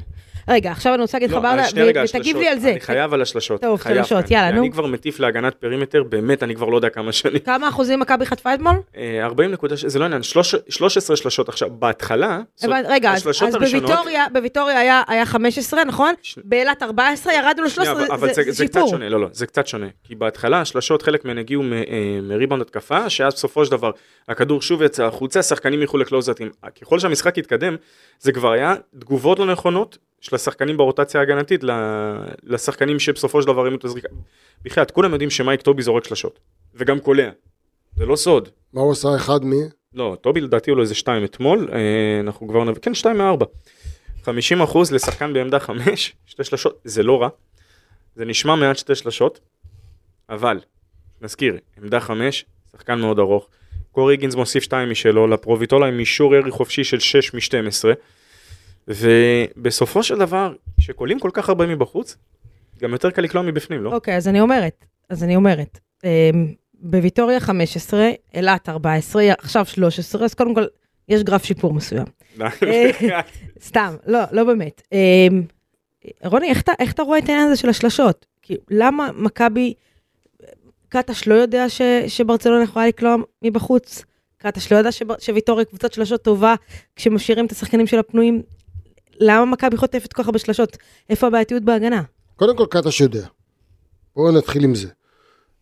[0.48, 2.36] רגע, עכשיו אני רוצה להגיד לך לא, ברדה, ו- ותגיב.
[2.36, 2.70] לי על זה.
[2.70, 3.60] אני חייב על השלשות.
[3.60, 4.32] טוב, שלשות, כאן.
[4.36, 4.60] יאללה, נו.
[4.62, 7.38] אני כבר מטיף להגנת פרימטר, באמת, אני כבר לא יודע כמה שנים.
[7.38, 8.74] כמה אחוזים מכבי חטפה אתמול?
[8.96, 11.48] אה, 40 נקודה, ש- זה לא עניין, שלוש- 13 שלשות.
[11.48, 12.38] עכשיו, בהתחלה,
[12.88, 13.22] רגע, אז
[13.60, 16.14] בוויטוריה, בוויטוריה היה- היה 15, נכון?
[16.44, 18.90] באילת 14, ירדנו ל-13, שנייה, אבל- אבל זה זה, זה קצת שיפור.
[18.90, 19.86] שונה, לא, לא, זה קצת שונה.
[20.04, 21.82] כי בהתחלה השלשות, חלק מהן הגיעו אה,
[22.22, 23.90] מריבאונד התקפה, שאז בסופו של דבר
[24.28, 26.50] הכדור שוב יצא החוצה, השחקנים ילכו לקלוזאטים.
[26.82, 27.76] ככל שהמשחק התקדם,
[28.20, 31.60] זה כבר היה תגובות לא נכונות של השחקנים ברוטציה ההגנתית
[32.42, 34.08] לשחקנים שבסופו של דבר הרימו את הזריקה.
[34.62, 36.38] בכלל, כולם יודעים שמייק טובי זורק שלשות,
[36.74, 37.30] וגם קולע.
[37.96, 38.48] זה לא סוד.
[38.72, 39.52] מה הוא עשה אחד מ...
[39.94, 43.46] לא, טובי לדעתי הוא לו איזה שתיים אתמול, אה, אנחנו כבר נביא, כן, שתיים מארבע.
[44.22, 47.28] 50 אחוז לשחקן בעמדה חמש, שתי שלשות, זה לא רע.
[48.16, 49.40] זה נשמע מעט שתי שלשות,
[50.28, 50.60] אבל,
[51.20, 53.48] נזכיר, עמדה חמש, שחקן מאוד ארוך.
[53.92, 57.84] קורי היגינס מוסיף שתיים משלו, לפרוביטולה עם אישור ירי חופשי של 6 מ-12,
[58.88, 62.16] ובסופו של דבר, כשקולים כל כך הרבה מבחוץ,
[62.80, 63.94] גם יותר קל לקלוע מבפנים, לא?
[63.94, 70.34] אוקיי, אז אני אומרת, אז אני אומרת, אמ, בוויטוריה 15, אילת 14, עכשיו 13, אז
[70.34, 70.64] קודם כל,
[71.08, 72.04] יש גרף שיפור מסוים.
[72.40, 73.20] אה,
[73.62, 74.82] סתם, לא, לא באמת.
[74.92, 75.42] אמ,
[76.24, 78.26] רוני, איך אתה, איך אתה רואה את העניין הזה של השלשות?
[78.42, 79.74] כי למה מכבי,
[80.88, 84.04] קטש לא יודע ש, שברצלונה יכולה לקלוע מבחוץ?
[84.38, 86.54] קטש לא יודע שב- שוויטוריה קבוצת שלשות טובה
[86.96, 88.42] כשמשאירים את השחקנים של הפנויים?
[89.20, 90.76] למה מכבי חוטפת כל כך הרבה שלשות?
[91.10, 92.02] איפה הבעייתיות בהגנה?
[92.36, 93.26] קודם כל קטש יודע.
[94.16, 94.88] בואו נתחיל עם זה.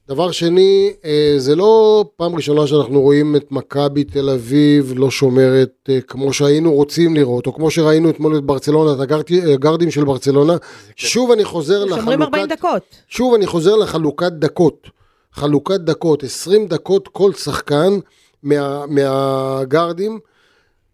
[0.08, 5.72] דבר שני, אה, זה לא פעם ראשונה שאנחנו רואים את מכבי תל אביב לא שומרת
[5.88, 10.04] אה, כמו שהיינו רוצים לראות, או כמו שראינו אתמול את ברצלונה, את הגרדי- הגרדים של
[10.04, 10.56] ברצלונה.
[10.96, 12.82] שוב אני חוזר שומרים 40 לחלוקת, דקות.
[13.08, 14.86] שוב אני חוזר לחלוקת דקות.
[15.32, 17.98] חלוקת דקות, 20 דקות כל שחקן
[18.42, 20.18] מה, מהגרדים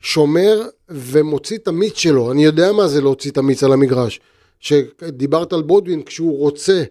[0.05, 2.33] שומר ומוציא את המיץ שלו.
[2.33, 4.21] אני יודע מה זה להוציא את המיץ על המגרש.
[4.61, 6.83] שדיברת על בודווין כשהוא רוצה.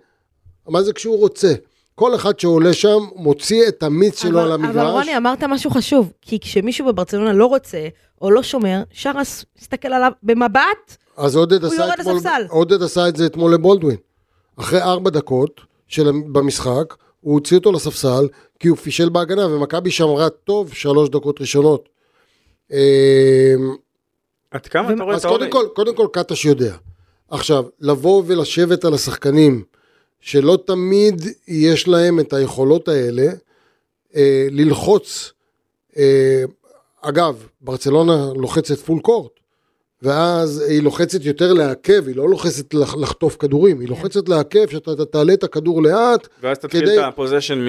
[0.68, 1.54] מה זה כשהוא רוצה?
[1.96, 4.76] כל אחד שעולה שם מוציא את המיץ שלו על המגרש.
[4.76, 7.88] אבל רוני, אמרת משהו חשוב, כי כשמישהו בברצלונה לא רוצה,
[8.22, 12.22] או לא שומר, שרס מסתכל עליו במבט, אז עודד הוא עשה, יורד אתמול.
[12.50, 13.98] עודד עשה את זה אתמול לבולדווין.
[14.60, 18.28] אחרי ארבע דקות של, במשחק, הוא הוציא אותו לספסל,
[18.60, 21.90] כי הוא פישל בהגנה, ומכבי שמרה טוב שלוש דקות ראשונות.
[22.72, 22.78] אמ,
[24.52, 25.52] עד כמה אתה רואה את אז קודם העומק?
[25.54, 26.76] כל, קודם כל קטש יודע.
[27.30, 29.64] עכשיו, לבוא ולשבת על השחקנים,
[30.22, 33.32] שלא תמיד יש להם את היכולות האלה,
[34.16, 35.32] אה, ללחוץ,
[35.98, 36.44] אה,
[37.02, 39.32] אגב, ברצלונה לוחצת פול קורט,
[40.04, 44.92] ואז היא לוחצת יותר לעכב, היא לא לוחצת לח- לחטוף כדורים, היא לוחצת לעכב, שאתה
[44.94, 47.68] אתה תעלה את הכדור לאט, ואז תתחיל כדי- את הפוזיישן מ...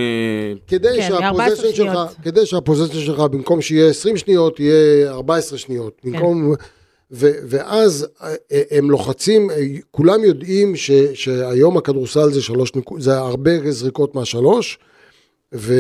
[0.67, 2.09] כדי כן, שהפוזיישן מ- 14 שלך, שניות.
[2.23, 6.13] כדי שהפוזיישן שלך במקום שיהיה 20 שניות יהיה 14 שניות, כן.
[6.13, 6.55] במקום,
[7.13, 8.35] ו, ואז אה,
[8.71, 9.57] הם לוחצים, אה,
[9.91, 14.79] כולם יודעים ש, שהיום הכדורסל זה שלוש נקודות, זה הרבה זריקות מהשלוש,
[15.55, 15.75] ו,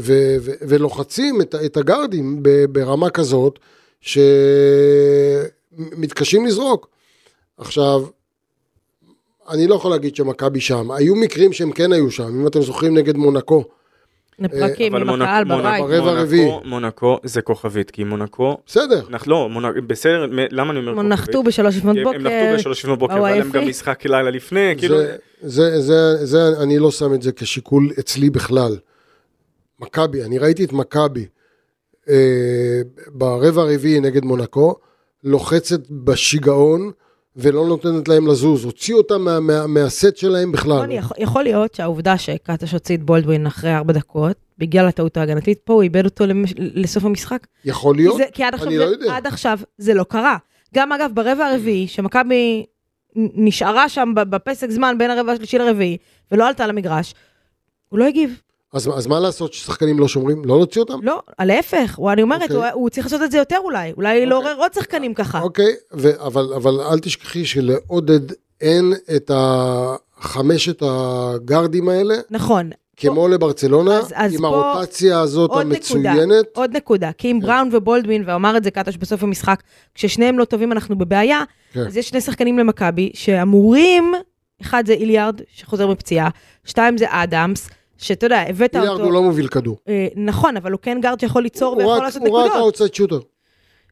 [0.00, 3.58] ו, ו, ולוחצים את, את הגארדים ברמה כזאת,
[5.76, 6.88] שמתקשים לזרוק.
[7.58, 8.06] עכשיו,
[9.50, 12.98] אני לא יכול להגיד שמכבי שם, היו מקרים שהם כן היו שם, אם אתם זוכרים
[12.98, 13.64] נגד מונקו,
[14.38, 15.82] לפרקים אבל עם הקהל בבית.
[15.82, 16.50] ברבע הרביעי.
[16.64, 18.56] מונקו זה כוכבית, כי מונקו...
[18.66, 19.48] בסדר, לא,
[19.86, 21.12] בסדר, למה אני אומר הם כוכבית?
[21.12, 22.54] נחתו בשלוש לפנות כי הם נחתו בוקר.
[22.56, 23.60] בשלוש לפנות בוקר, והיה להם עייפים.
[23.60, 24.96] גם משחק לילה לפני, כאילו...
[24.98, 28.76] זה, זה, זה, זה, אני לא שם את זה כשיקול אצלי בכלל.
[29.80, 31.26] מכבי, אני ראיתי את מכבי
[32.08, 34.74] אה, ברבע הרביעי נגד מונקו,
[35.24, 36.90] לוחצת בשיגעון
[37.36, 40.90] ולא נותנת להם לזוז, הוציא אותם מה, מה, מהסט שלהם בכלל.
[40.90, 45.72] יכול- יכול להיות שהעובדה שקטש הוציא את בולדווין אחרי ארבע דקות, בגלל הטעות ההגנתית, פה
[45.72, 47.46] הוא איבד אותו למש- לסוף המשחק.
[47.64, 49.16] יכול להיות, זה, כי עד, עכשיו אני זה, לא יודע.
[49.16, 50.36] עד עכשיו זה לא קרה.
[50.74, 52.66] גם אגב, ברבע הרביעי, שמכבי
[53.16, 55.96] נשארה שם בפסק זמן בין הרבע השלישי לרביעי,
[56.32, 57.14] ולא עלתה למגרש,
[57.88, 58.40] הוא לא הגיב.
[58.72, 60.42] אז, אז מה לעשות ששחקנים לא שומרים?
[60.44, 60.98] לא להוציא אותם?
[61.02, 62.56] לא, להפך, אני אומרת, אוקיי.
[62.56, 65.40] הוא, הוא צריך לעשות את זה יותר אולי, אולי לעורר עוד שחקנים ככה.
[65.40, 68.20] אוקיי, ו- אבל, אבל אל תשכחי שלעודד
[68.60, 72.70] אין את החמשת הגארדים האלה, נכון.
[72.96, 76.44] כמו לברצלונה, אז- אז עם הרוטציה הזאת עוד נקודה, המצוינת.
[76.54, 79.62] עוד נקודה, כי אם בראון ובולדווין, ואמר את זה קטש בסוף המשחק,
[79.94, 81.42] כששניהם לא טובים אנחנו בבעיה,
[81.72, 81.80] כן.
[81.86, 84.12] אז יש שני שחקנים למכבי שאמורים,
[84.62, 86.28] אחד זה היליארד, שחוזר מפציעה,
[86.64, 87.68] שתיים זה אדמס,
[88.00, 89.78] שאתה יודע, הבאת אותו, הוא לא מוביל כדור.
[89.88, 92.56] אה, נכון, אבל הוא כן גארד שיכול ליצור הוא ויכול רק- לעשות הוא רק נקודות.
[92.60, 93.20] ה outside shooter.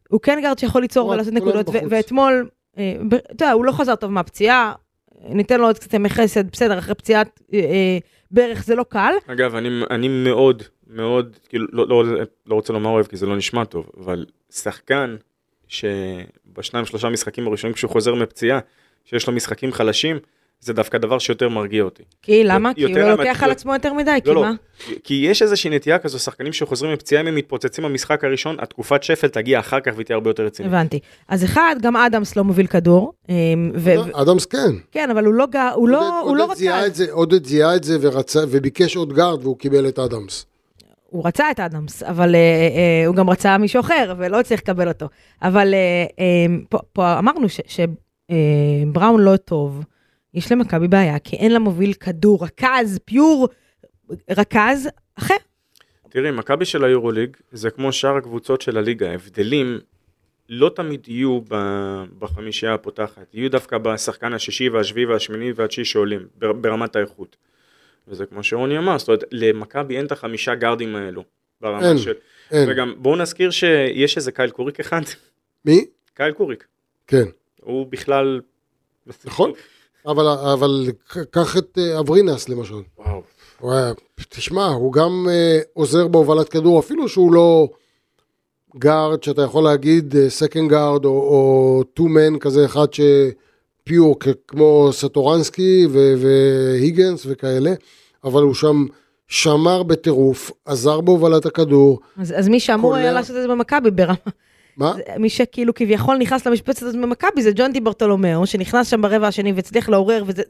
[0.09, 1.83] הוא כן גארד שיכול ליצור הוא רק- ולעשות הוא לא נקודות.
[1.91, 2.49] ואתמול,
[2.79, 4.73] אה, אתה יודע, הוא לא חזר טוב מהפציעה,
[5.29, 7.99] ניתן לו עוד קצת ימי חסד, בסדר, אחרי פציעת אה, אה,
[8.31, 12.05] ברך זה לא קל, אגב, אני, אני מאוד, מאוד, כאילו, לא, לא,
[12.47, 15.17] לא רוצה לומר אוהב כי זה לא נשמע טוב, אבל שחקן
[15.69, 18.59] שבשניים שלושה משחקים הראשונים כשהוא חוזר מפציעה,
[19.05, 20.19] שיש לו משחקים חלשים,
[20.61, 22.03] זה דווקא דבר שיותר מרגיע אותי.
[22.23, 22.75] כי למה?
[22.75, 24.53] כי הוא יותר לא לוקח על עצמו יותר מדי, כי לא, לא, מה?
[25.05, 29.29] כי יש איזושהי נטייה כזו, שחקנים שחוזרים מפציעה, אם הם מתפוצצים במשחק הראשון, התקופת שפל
[29.29, 30.73] תגיע אחר כך והיא תהיה הרבה יותר רצינית.
[30.73, 31.01] הבנתי.
[31.29, 33.35] אז אחד, גם אדמס לא מוביל כדור, אה,
[33.75, 34.73] ו- ו- אדמס כן.
[34.93, 35.47] כן, אבל הוא לא
[35.77, 39.89] לא, לא רצה, את זה, עודד זיהה את זה ורצה, וביקש עוד גארד והוא קיבל
[39.89, 40.47] את אדמס.
[41.11, 44.89] הוא רצה את אדמס, אבל אה, אה, הוא גם רצה מישהו אחר, ולא הצליח לקבל
[44.89, 45.07] אותו.
[45.43, 47.47] אבל אה, אה, פה, פה אמרנו
[48.89, 49.85] שבראון לא טוב,
[50.35, 53.49] יש למכבי בעיה, כי אין לה מוביל כדור, רכז, פיור,
[54.31, 55.35] רכז אחר.
[56.09, 59.79] תראי, מכבי של היורוליג זה כמו שאר הקבוצות של הליגה, ההבדלים
[60.49, 61.41] לא תמיד יהיו
[62.19, 67.37] בחמישייה הפותחת, יהיו דווקא בשחקן השישי והשביעי והשמיני והתשיעי שעולים, בר- ברמת האיכות.
[68.09, 71.25] וזה כמו שרוני אמר, זאת אומרת, למכבי אין את החמישה גארדים האלו.
[71.61, 72.13] ברמה אין, של...
[72.51, 72.71] אין.
[72.71, 75.01] וגם בואו נזכיר שיש איזה קייל קוריק אחד,
[75.65, 75.85] מי?
[76.15, 76.67] קייל קוריק,
[77.07, 77.25] כן.
[77.61, 78.41] הוא בכלל...
[79.25, 79.53] נכון.
[80.09, 80.87] אבל, אבל
[81.31, 82.75] קח את אה, אברינס למשל.
[82.99, 83.23] וואו.
[83.61, 83.93] הוא היה,
[84.29, 87.69] תשמע, הוא גם אה, עוזר בהובלת כדור, אפילו שהוא לא
[88.79, 94.17] גארד, שאתה יכול להגיד second guard, או, או two man כזה אחד ש pure,
[94.49, 97.73] כמו סטורנסקי ו- והיגנס וכאלה,
[98.25, 98.87] אבל הוא שם
[99.29, 101.99] שמר בטירוף, עזר בהובלת הכדור.
[102.17, 103.13] אז, אז מי שאמור היה.
[103.13, 104.15] לעשות את זה במכבי ברמה,
[104.79, 104.93] מה?
[104.97, 109.27] זה- מי שכאילו כביכול נכנס למשבצת הזאת במכבי זה ג'ון די ברטולומיאו, שנכנס שם ברבע
[109.27, 110.43] השני והצליח לעורר, וזה,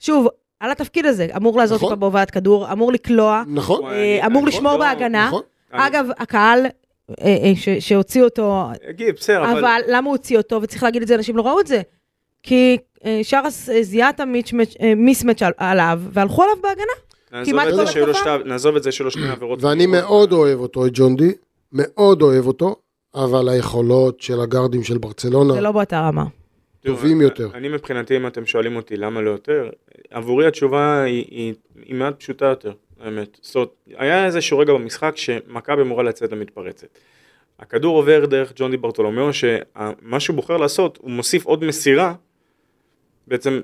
[0.00, 0.26] שוב,
[0.60, 1.88] על התפקיד הזה, אמור לעזור נכון.
[1.88, 5.26] טיפה בהובלת כדור, אמור לקלוע, נכון, אני- אה, אמור אני- לשמור לא, בהגנה.
[5.26, 5.42] נכון.
[5.74, 6.66] אני- אגב, הקהל אה,
[7.26, 8.64] אה, ש- שהוציא אותו,
[9.16, 9.58] בסדר, אבל...
[9.58, 11.82] אבל למה הוא הוציא אותו, וצריך להגיד את זה, אנשים לא ראו את זה.
[12.42, 14.20] כי אה, שרס אה, זיהה את
[14.80, 17.44] המיסמץ' עליו, והלכו עליו בהגנה.
[17.46, 17.86] כמעט כל.
[18.14, 19.62] שתי- נעזוב את זה שלו שני עבירות.
[19.64, 21.32] ואני מאוד אוהב אותו, את ג'ון די,
[21.72, 22.76] מאוד אוהב אותו,
[23.14, 26.24] אבל היכולות של הגארדים של ברצלונה, זה לא באותה רמה.
[26.80, 27.50] טובים יותר.
[27.54, 29.70] אני מבחינתי, אם אתם שואלים אותי למה לא יותר,
[30.10, 31.54] עבורי התשובה היא, היא,
[31.84, 33.38] היא מעט פשוטה יותר, האמת.
[33.42, 36.98] זאת אומרת, היה איזשהו רגע במשחק שמכבי אמורה לצאת למתפרצת.
[37.58, 42.14] הכדור עובר דרך ג'ון די ברטולומיאו, שמה שהוא בוחר לעשות, הוא מוסיף עוד מסירה,
[43.26, 43.60] בעצם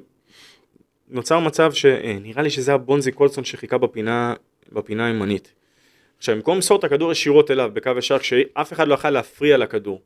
[1.08, 4.34] נוצר מצב שנראה לי שזה הבונזי קולסון שחיכה בפינה,
[4.72, 5.52] בפינה הימנית.
[6.18, 10.02] עכשיו, במקום למסור את הכדור ישירות אליו בקו ישר, כשאף אחד לא יכל להפריע לכדור,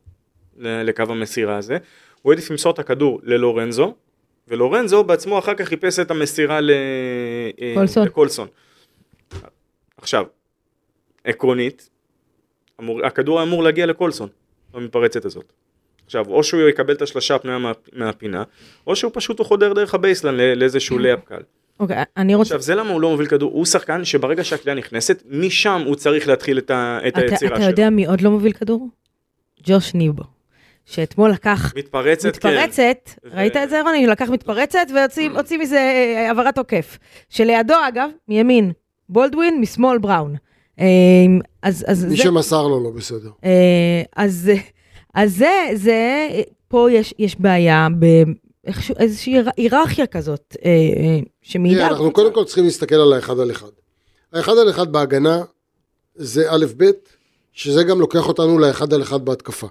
[0.57, 1.77] לקו המסירה הזה,
[2.21, 3.95] הוא העדיף למסור את הכדור ללורנזו,
[4.47, 6.71] ולורנזו בעצמו אחר כך חיפש את המסירה ל...
[7.61, 8.05] אה, קולסון.
[8.05, 8.47] לקולסון.
[9.97, 10.25] עכשיו,
[11.23, 11.89] עקרונית,
[12.79, 14.29] אמור, הכדור היה אמור להגיע לקולסון,
[14.73, 15.53] במתפרצת הזאת.
[16.05, 18.43] עכשיו, או שהוא יקבל את השלושה הפנויה מה, מהפינה,
[18.87, 21.41] או שהוא פשוט הוא חודר דרך ה baseline לא- לאיזשהו layup קל.
[21.79, 22.55] אוקיי, אני רוצה...
[22.55, 26.27] עכשיו, זה למה הוא לא מוביל כדור, הוא שחקן שברגע שהקליעה נכנסת, משם הוא צריך
[26.27, 27.69] להתחיל את, ה, את אתה, היצירה אתה שלו.
[27.69, 28.87] יודע מי עוד לא מוביל כדור?
[29.63, 30.23] ג'וש ניבו.
[30.85, 34.03] שאתמול לקח מתפרצת, מתפרצת, ו- ראית את זה רוני?
[34.03, 36.97] הוא לקח מתפרצת והוציא הוציא מזה אה, העברת תוקף.
[37.29, 38.71] שלידו אגב, מימין,
[39.09, 40.35] בולדווין, משמאל בראון.
[40.79, 40.85] אה,
[41.61, 43.29] אז, אז מי זה, שמסר לו לא בסדר.
[43.43, 44.51] אה, אז,
[45.13, 46.27] אז זה, זה,
[46.67, 47.87] פה יש, יש בעיה
[48.99, 52.13] איזושהי הירר- היררכיה כזאת, אה, אה, שמעידה על אנחנו.
[52.13, 53.69] קודם כל צריכים להסתכל על האחד על אחד.
[54.33, 55.41] האחד על אחד בהגנה
[56.15, 56.91] זה א' ב',
[57.53, 59.67] שזה גם לוקח אותנו לאחד על אחד בהתקפה.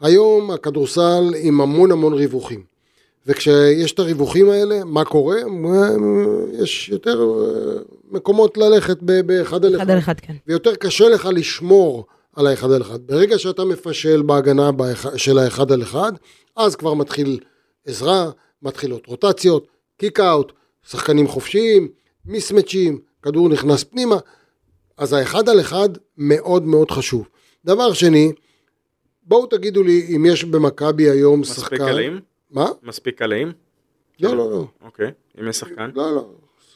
[0.00, 2.76] היום הכדורסל עם המון המון ריווחים.
[3.26, 5.36] וכשיש את הריווחים האלה, מה קורה?
[6.52, 7.80] יש יותר אה,
[8.10, 9.90] מקומות ללכת באחד על אחד אחד.
[9.90, 10.34] על אחד, כן.
[10.46, 12.04] ויותר קשה לך לשמור
[12.36, 12.98] על האחד על אחד.
[13.06, 14.70] ברגע שאתה מפשל בהגנה
[15.16, 16.12] של האחד על אחד,
[16.56, 17.38] אז כבר מתחיל
[17.86, 18.30] עזרה,
[18.62, 19.66] מתחילות רוטציות,
[19.96, 20.52] קיק אאוט,
[20.88, 21.88] שחקנים חופשיים,
[22.24, 24.16] מיסמצ'ים, כדור נכנס פנימה,
[24.96, 27.28] אז האחד על אחד מאוד מאוד חשוב.
[27.64, 28.32] דבר שני,
[29.22, 31.76] בואו תגידו לי אם יש במכבי היום מספיק שחקן...
[31.76, 32.20] קלעים?
[32.50, 32.66] מה?
[32.82, 33.52] מספיק קלעים?
[34.20, 34.66] לא, לא, לא.
[34.84, 35.10] אוקיי,
[35.40, 35.90] אם יש שחקן.
[35.94, 36.28] לא, לא.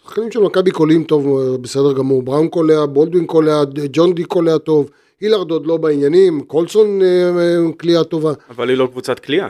[0.03, 2.23] שחקנים של מכבי קולעים טוב, בסדר גמור.
[2.23, 4.91] בראון קולע, בולדווין קולע, ג'ון די קולע טוב,
[5.21, 7.07] הילארד עוד לא בעניינים, קולסון אה,
[7.39, 8.33] אה, קליעה טובה.
[8.51, 9.49] אבל היא לא קבוצת כליאה.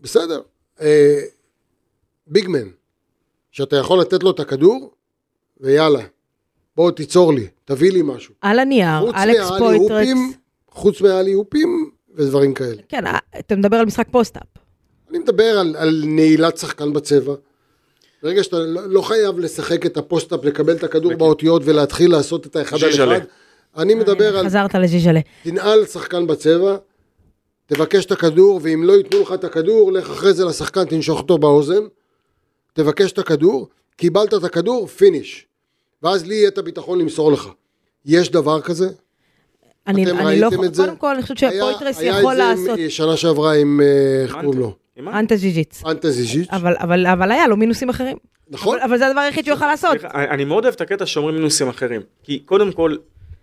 [0.00, 0.40] בסדר.
[0.80, 1.20] אה,
[2.26, 2.68] ביגמן,
[3.50, 4.94] שאתה יכול לתת לו את הכדור,
[5.60, 6.02] ויאללה,
[6.76, 8.34] בוא תיצור לי, תביא לי משהו.
[8.40, 9.50] על הנייר, חוץ אלכס.
[9.50, 10.32] מהאלי-הופים,
[10.70, 12.82] חוץ מהאלי-הופים ודברים כאלה.
[12.88, 14.42] כן, אה, אתה מדבר על משחק post-up.
[15.10, 17.34] אני מדבר על, על נעילת שחקן בצבע.
[18.22, 22.46] ברגע שאתה לא, לא חייב לשחק את ה post-up, לקבל את הכדור באותיות ולהתחיל לעשות
[22.46, 23.16] את האחד על.
[23.16, 23.26] אחד.
[23.76, 25.20] אני מדבר על חזרת לז'יז'יץ'.
[25.42, 26.76] תנעל שחקן בצבע,
[27.74, 31.38] תבקש את הכדור, ואם לא ייתנו לך את הכדור, לך אחרי זה לשחקן, תנשוך אותו
[31.38, 31.82] באוזן,
[32.72, 35.46] תבקש את הכדור, קיבלת את הכדור, finish.
[36.02, 37.48] ואז לי יהיה את הביטחון למסור לך.
[38.06, 38.88] יש דבר כזה?
[39.86, 40.82] אני, אתם אני לא, ראיתם את זה?
[40.84, 44.22] קודם כל, אני חושבת היה- שפויטרס היה יכול את זה לעשות שנה שעברה עם, אה,
[44.22, 44.74] איך קוראים לו?
[44.98, 45.82] אנטה ז'יז'יץ'.
[45.86, 48.16] אנטה ז'יז'יץ', אבל, אבל, אבל היה לו מינוסים אחרים.
[48.48, 48.76] נכון?
[48.78, 49.96] אבל, אבל זה הדבר היחיד שהוא יכול לעשות.
[50.04, 52.00] אני מאוד אוהב את הקטע שאומרים מינוסים אחרים.
[52.22, 52.96] כי קודם כל,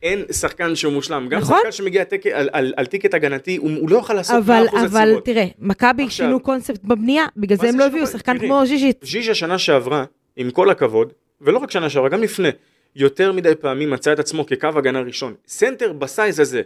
[0.03, 1.27] אין שחקן שהוא מושלם.
[1.29, 1.57] גם נכון.
[1.57, 4.65] שחקן שמגיע טק- על- על על ticket הגנתי, הוא הוא לא יכול לעשות 100% אבל,
[4.87, 5.25] אבל עצירות.
[5.25, 7.85] תראה, מכבי עכשיו- שינו קונספט בבנייה, בגלל זה הם לא?
[7.85, 8.97] הביאו שחקן כמו ז'יז'יץ'.
[9.03, 10.03] ז'יז'יץ' שנה שעברה,
[10.35, 12.49] עם כל הכבוד, ולא רק שנה שעברה, גם לפני,
[12.95, 15.33] יותר מדי פעמים מצא את עצמו כקו הגנה ראשון.
[15.47, 16.61] סנטר ב size הזה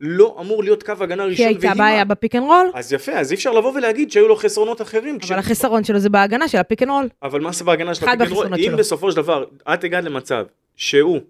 [0.00, 2.04] לא אמור להיות קו הגנה כי ראשון הייתה ויהי בעיה.
[2.04, 5.18] ב pick and roll, אז יפה, אז אי אפשר לבוא ולהגיד שהיו לו חסרונות אחרים.
[5.18, 7.08] כש- אבל החסרון שלו זה בהגנה של ה pick and roll.
[7.22, 8.46] אבל מה זה בהגנה של ה pick and roll?
[8.58, 8.76] אם.
[8.76, 10.44] בסופו של דבר את הגעת למצב
[10.76, 11.20] שהוא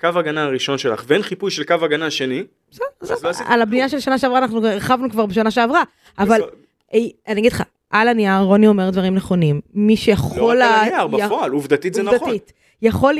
[0.00, 2.44] קו הגנה הראשון שלך ואין חיפוי של קו הגנה שני,
[3.22, 5.82] לא עשית על הבנייה של שנה שעברה אנחנו הרחבנו כבר בשנה שעברה,
[6.18, 7.06] אבל בסדר.
[7.28, 9.60] אני אגיד לך, על הנייר רוני אומר דברים נכונים.
[9.74, 10.62] מי לא שיכול...
[10.62, 12.30] רק על הנייר, בפועל, עובדתית זה נכון.
[12.82, 13.16] יכול,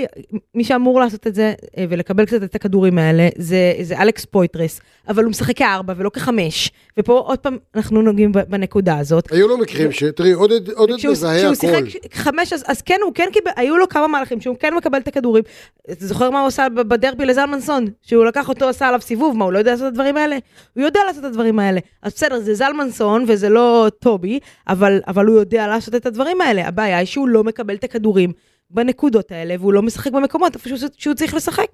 [0.54, 4.80] מי שאמור לעשות את זה אה, ולקבל קצת את הכדורים האלה, זה, זה אלכס פויטרס,
[5.09, 9.32] אבל הוא משחק כארבע ולא כחמש, ופה עוד פעם אנחנו נוגעים בנקודה הזאת.
[9.32, 10.04] היו לו מקרים ש...
[10.04, 11.90] תראי, עודד עודד כשהוא מזהה כשהוא הכל.
[11.90, 14.98] שיחק חמש, אז, אז כן, הוא כן קיבל, היו לו כמה מהלכים שהוא כן מקבל
[14.98, 15.44] את הכדורים.
[15.90, 17.86] אתה זוכר מה הוא עשה בדרבי לזלמנסון?
[18.02, 20.38] שהוא לקח אותו, עשה עליו סיבוב, מה, הוא לא יודע לעשות את הדברים האלה?
[20.76, 21.80] הוא יודע לעשות את הדברים האלה.
[22.02, 24.38] אז בסדר, זה זלמנסון וזה לא טובי,
[24.68, 26.68] אבל, אבל הוא יודע לעשות את הדברים האלה.
[26.68, 28.32] הבעיה היא שהוא לא מקבל את הכדורים
[28.70, 31.66] בנקודות האלה, והוא לא משחק במקומות איפה שהוא, שהוא צריך לשחק.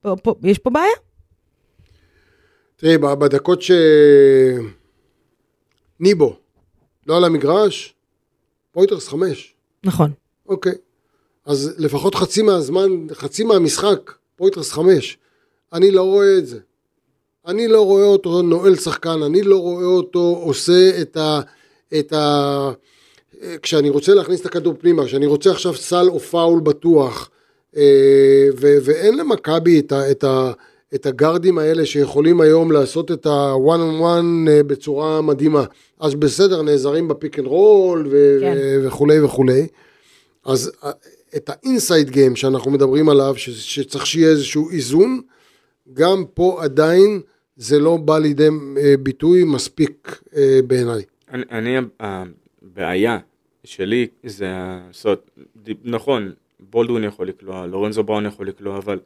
[0.00, 0.96] פה, פה, יש פה בעיה.
[2.76, 3.70] תראי, בדקות ש...
[6.00, 6.36] ניבו
[7.06, 7.94] לא על המגרש,
[8.72, 9.54] פויטרס חמש.
[9.84, 10.12] נכון.
[10.48, 10.72] אוקיי.
[11.44, 15.18] אז לפחות חצי מהזמן, חצי מהמשחק, פויטרס חמש.
[15.72, 16.58] אני לא רואה את זה.
[17.46, 21.40] אני לא רואה אותו נועל שחקן, אני לא רואה אותו עושה את ה...
[21.98, 22.70] את ה...
[23.62, 27.30] כשאני רוצה להכניס את הכדור פנימה, כשאני רוצה עכשיו סל או פאול בטוח,
[27.76, 27.82] אה,
[28.60, 30.52] ו- ואין למכבי את, ה- את, ה-
[30.94, 33.58] את הגארדים האלה שיכולים היום לעשות את ה-one
[33.98, 35.64] on one אה, בצורה מדהימה.
[36.00, 38.54] אז בסדר, נעזרים ב pick and roll ו- כן.
[38.56, 39.66] ו- וכולי וכולי.
[40.44, 40.90] אז אה,
[41.36, 45.20] את האינסייד גיים שאנחנו מדברים עליו, ש- שצריך שיהיה איזשהו איזון,
[45.92, 47.20] גם פה עדיין
[47.56, 51.02] זה לא בא לידי אה, ביטוי מספיק אה, בעיניי.
[51.32, 51.76] אני, אני,
[52.66, 53.18] הבעיה
[53.64, 54.48] שלי זה,
[54.90, 55.30] זאת
[55.84, 59.00] נכון, בולדווין יכול לקלוע, לורנזו בראון יכול לקלוע, אבל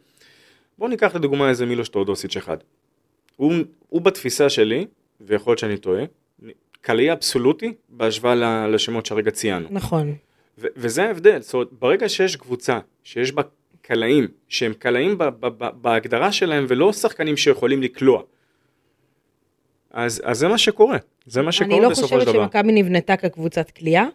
[0.78, 2.56] בוא ניקח לדוגמה איזה מילוש טורדוסיץ' אחד.
[3.36, 3.54] הוא,
[3.88, 4.86] הוא בתפיסה שלי,
[5.20, 6.04] ויכול להיות שאני טועה,
[6.80, 9.68] קלעי אבסולוטי בהשוואה לשמות שהרגע ציינו.
[9.70, 10.14] נכון.
[10.58, 13.42] ו- וזה ההבדל, זאת אומרת, ברגע שיש קבוצה שיש בה
[13.82, 18.22] קלעים, שהם קלעים ב- ב- ב- בהגדרה שלהם ולא שחקנים שיכולים לקלוע,
[19.90, 22.42] אז, אז זה מה שקורה, זה מה שקורה אני לא בסופו חושבת של דבר.
[22.44, 24.02] שמכבי נבנתה כקבוצת כליאה.
[24.02, 24.10] אני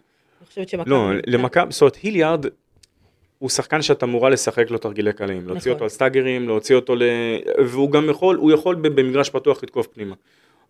[0.48, 0.90] חושבת שמכבי...
[0.90, 2.46] לא, למכבי, זאת אומרת, היליארד
[3.38, 5.72] הוא שחקן שאתה אמורה לשחק לו תרגילי קלעים, להוציא נכון.
[5.72, 7.02] אותו על סטאגרים, להוציא אותו ל...
[7.64, 10.14] והוא גם יכול, הוא יכול במגרש פתוח לתקוף פנימה.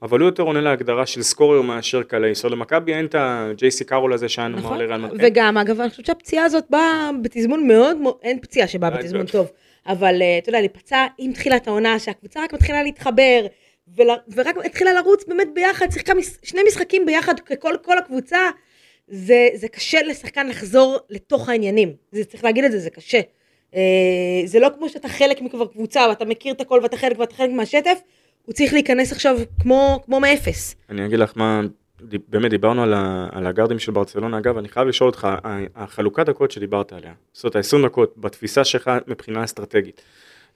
[0.02, 2.34] אבל הוא יותר עונה להגדרה של סקורר מאשר קלעי.
[2.34, 5.20] זאת אומרת, למכבי אין את ה-JC קארול הזה שהיה נאמר נכון, לרן מדריד.
[5.24, 9.32] וגם אגב אני חושבת שהפציעה הזאת באה בתזמון מאוד, אין פציעה שבאה אה, בתזמון זה-
[9.32, 9.50] טוב,
[9.86, 13.46] אבל אה, אתה יודע, להיפצע עם תחילת העונה שהקבוצה רק מתחילה להתחבר,
[13.96, 18.38] ול- ורק התחילה לרוץ באמת ביחד, שיחקה מש- שני משחקים ביחד ככל כל הקבוצה,
[19.08, 23.20] זה, זה קשה לשחקן לחזור לתוך העניינים, זה צריך להגיד את זה, זה קשה.
[23.74, 23.80] אה,
[24.44, 27.50] זה לא כמו שאתה חלק מכבר קבוצה ואתה מכיר את הכל ואתה חלק ואתה חלק
[27.50, 27.98] מהשטף,
[28.44, 30.76] הוא צריך להיכנס עכשיו כמו, כמו מאפס.
[30.90, 31.60] אני אגיד לך מה,
[32.28, 35.28] באמת דיברנו על, ה, על הגארדים של ברצלונה, אגב, אני חייב לשאול אותך,
[35.74, 40.02] החלוקת דקות שדיברת עליה, זאת אומרת, ה-20 דקות, בתפיסה שלך מבחינה אסטרטגית,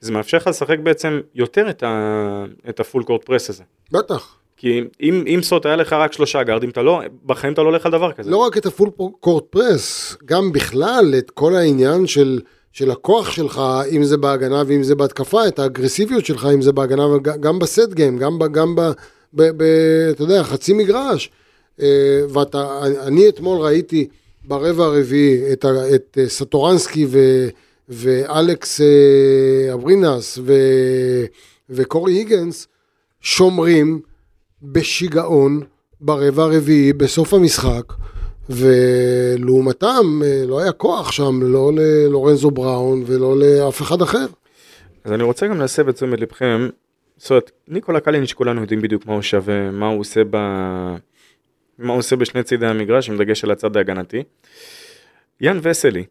[0.01, 3.63] זה מאפשר לך לשחק בעצם יותר את, ה, את ה full court press הזה.
[3.91, 4.37] בטח.
[4.57, 7.85] כי אם, אם סוט היה לך רק שלושה גארדים, אתה לא, בחיים אתה לא הולך
[7.85, 8.31] על דבר כזה.
[8.31, 8.89] לא רק את ה full
[9.19, 12.39] court press, גם בכלל את כל העניין של,
[12.71, 17.05] של הכוח שלך, אם זה בהגנה ואם זה בהתקפה, את האגרסיביות שלך, אם זה בהגנה
[17.05, 18.81] וגם בסט גיים, גם, ב, גם ב,
[19.33, 19.63] ב, ב,
[20.11, 21.31] אתה יודע, חצי מגרש.
[21.81, 24.07] אה, ואתה, אני אתמול ראיתי
[24.43, 27.19] ברבע הרביעי את, את אה, סטורנסקי ו,
[27.91, 30.53] ואלכס אה, אברינס ו,
[31.69, 32.67] וקורי היגנס
[33.21, 34.01] שומרים
[34.63, 35.61] בשיגעון
[36.01, 37.93] ברבע הרביעי בסוף המשחק,
[38.49, 44.25] ולעומתם אה, לא היה כוח שם, לא ללורנזו בראון ולא לאף אחד אחר.
[45.03, 46.69] אז אני רוצה גם להסב את תשומת לבכם,
[47.17, 50.37] זאת אומרת, ניקולה קליניץ' כולנו יודעים בדיוק מה הוא שווה, מה הוא עושה ב...
[51.79, 54.23] מה הוא עושה בשני צידי המגרש, עם דגש על הצד ההגנתי.
[55.41, 56.03] יאן וסלי,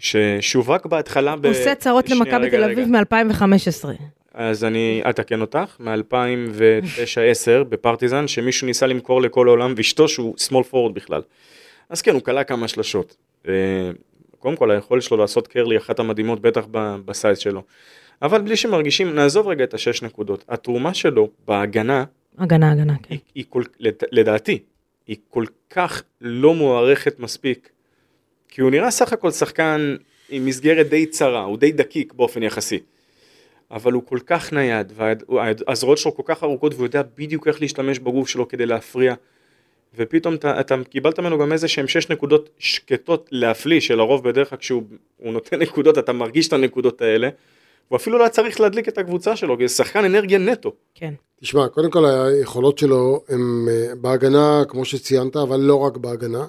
[0.00, 1.46] ששווק בהתחלה ב...
[1.46, 2.64] עושה צרות למכבי תל.
[2.64, 3.84] אביב מ-2015.
[4.34, 5.94] אז אני אתקן אותך, מ-2009-2010
[7.68, 11.22] בפרטיזן, שמישהו ניסה למכור לכל העולם, ואשתו שהוא small forward בכלל.
[11.88, 13.16] אז כן, הוא כלה כמה שלשות.
[13.48, 13.52] אה,
[14.38, 16.64] קודם כל, היכולת שלו לעשות קרלי אחת המדהימות, בטח
[17.04, 17.62] בסייז שלו.
[18.22, 20.44] אבל בלי שמרגישים, נעזוב רגע את השש נקודות.
[20.48, 22.04] התרומה שלו בהגנה,
[22.38, 23.08] הגנה, הגנה, כן.
[23.14, 24.58] היא, היא כל, לד- לדעתי,
[25.06, 27.68] היא כל כך לא מוערכת מספיק.
[28.50, 29.96] כי הוא נראה סך הכל שחקן
[30.28, 32.78] עם מסגרת די צרה, הוא די דקיק באופן יחסי.
[33.70, 37.98] אבל הוא כל כך נייד, והזרועות שלו כל כך ארוכות והוא יודע בדיוק איך להשתמש
[37.98, 39.14] בגוף שלו כדי להפריע.
[39.96, 44.58] ופתאום אתה, אתה קיבלת ממנו גם איזה שהם שש נקודות שקטות להפליא, שלרוב בדרך כלל
[44.58, 44.82] כשהוא
[45.16, 47.28] הוא נותן נקודות אתה מרגיש את הנקודות האלה.
[47.88, 50.72] הוא אפילו לא היה צריך להדליק את הקבוצה שלו, כי זה שחקן אנרגיה נטו.
[50.94, 51.14] כן.
[51.40, 56.46] תשמע, קודם כל היכולות שלו הם אה, בהגנה, כמו שציינת, אבל לא רק בהגנה.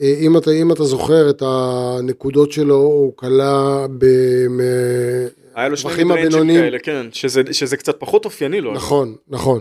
[0.00, 3.86] אה, אם אתה, אם אתה זוכר את הנקודות שלו, הוא כלה
[5.54, 6.60] היה לו שני מידרנג'ים.
[6.60, 8.74] כאלה, כן, שזה, שזה קצת פחות אופייני לו.
[8.74, 9.60] נכון, נכון.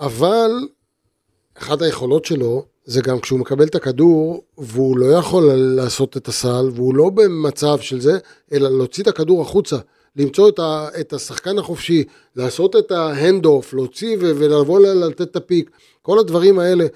[0.00, 0.50] אבל
[1.58, 6.70] אחת היכולות שלו זה גם כשהוא מקבל את הכדור והוא לא יכול לעשות את הסל
[6.74, 8.18] והוא לא במצב של זה,
[8.52, 9.76] אלא להוציא את הכדור החוצה,
[10.16, 12.04] למצוא את, ה, את השחקן החופשי,
[12.36, 15.70] לעשות את ההנד אוף, להוציא ולבוא לתת את הפיק,
[16.02, 16.86] כל הדברים האלה,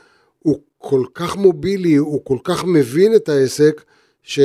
[0.46, 3.82] הוא כל כך מובילי, הוא כל כך מבין את העסק,
[4.22, 4.40] ש...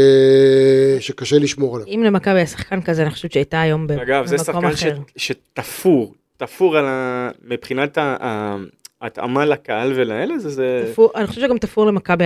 [1.00, 1.88] שקשה לשמור עליו.
[1.88, 4.84] אם למכבי היה שחקן כזה, אני חושבת שהייתה היום ב- אגב, זה במקום שחקן ש,
[4.86, 4.98] אחר.
[5.18, 7.30] שתפור, תפור על ה...
[7.48, 8.58] מבחינת ה- ה-
[9.02, 10.50] ההתאמה לקהל ולאלה, זה...
[10.50, 10.86] זה...
[10.92, 12.26] תפור- אני חושבת שגם תפור למכבי,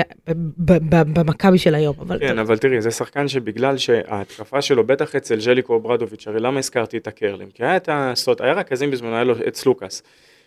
[0.58, 2.40] במכבי של היום, אבל כן, טוב.
[2.40, 7.08] אבל תראי, זה שחקן שבגלל שההתקפה שלו, בטח אצל ז'ליקו אוברדוביץ', הרי למה הזכרתי את
[7.08, 7.48] הקרלים?
[7.54, 8.12] כי היה את ה...
[8.16, 10.04] זאת אומרת, היה רכזים בזמנו, היה לו את סלוקאס,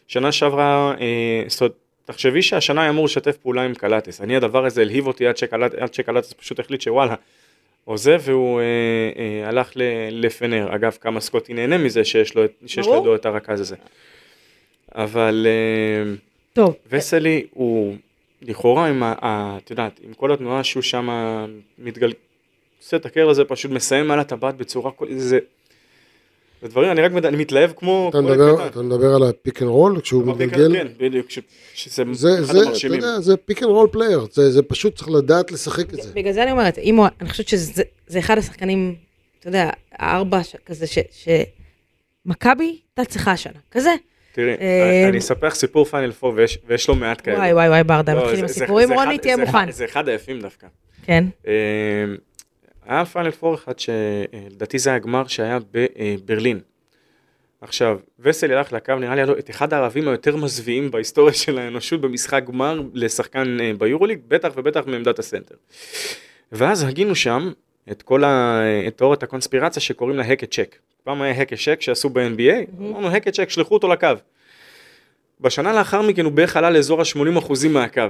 [0.07, 1.75] שנה שעברה, אה, אומרת,
[2.09, 4.21] תחשבי שהשנה היה אמור לשתף פעולה עם קלטס.
[4.21, 7.15] אני הדבר הזה הלהיב אותי עד, שקלט, עד שקלטס פשוט החליט שוואלה,
[7.85, 8.65] עוזב והוא אה,
[9.17, 10.75] אה, הלך ל, לפנר.
[10.75, 12.87] אגב, כמה סקוטי נהנה מזה שיש, לו, שיש.
[12.87, 13.77] לידו את הרכז הזה.
[14.95, 16.13] אבל אה,
[16.53, 17.97] טוב, וסלי הוא
[18.43, 19.15] לכאורה עם ה...
[19.23, 21.09] ה- את יודעת, עם כל התנועה שהוא שם
[21.79, 22.13] מתגל...
[22.79, 25.07] עושה את ה curl הזה, פשוט מסיים על הטבעת בצורה כל...
[25.17, 25.39] זה...
[26.63, 27.27] זה דברים, אני רק מד...
[27.27, 28.07] אני מתלהב כמו...
[28.11, 28.67] אתה מדבר.
[28.67, 30.73] אתה מדבר על ה pick and roll כשהוא מתגלגל?
[30.77, 31.39] כן, בדיוק, ש-
[31.75, 33.01] שזה זה, אחד זה, אתה המרשימים.
[33.01, 36.11] יודע, זה pick and roll player, זה, זה פשוט צריך לדעת לשחק את זה.
[36.15, 38.95] בגלל זה אני אומרת, אם הוא, אני חושבת שזה זה אחד השחקנים,
[39.41, 40.99] אתה יודע, הארבע ש- כזה, ש-
[42.27, 42.65] שמכבי
[42.97, 43.91] הייתה צריכה השנה, כזה.
[44.33, 47.37] תראי, אה, אני אספר לך סיפור פיינל פור ויש ויש לא מעט כאלה.
[47.39, 49.59] וואי וואי וואי ברדה, לא, מתחיל עם הסיפורים, רוני תהיה זה מוכן.
[49.59, 50.67] אחד- זה אחד היפים דווקא.
[51.07, 51.53] כן, אה,
[52.89, 56.61] היה פיינל פור אחד שלדעתי זה היה גמר שהיה בברלין.
[57.61, 61.59] עכשיו, וסל הלך לקו, נראה לי היה לו את אחד הערבים היותר מזוויעים בהיסטוריה של
[61.59, 65.55] האנושות במשחק גמר לשחקן אה, ביורוליג, בטח ובטח מעמדת הסנטר.
[66.53, 67.53] ואז הגינו שם
[67.91, 68.61] את כל ה...
[68.89, 70.77] את תיאוריית הקונספירציה שקוראים לה הקט צ'ק.
[71.05, 74.09] פעם היה הקט צ'ק שעשו ב-NBA, אמרנו הקט צ'ק, שלחו אותו לקו.
[75.41, 78.03] בשנה לאחר מכן הוא בערך עלה לאזור ה-80% מהקו.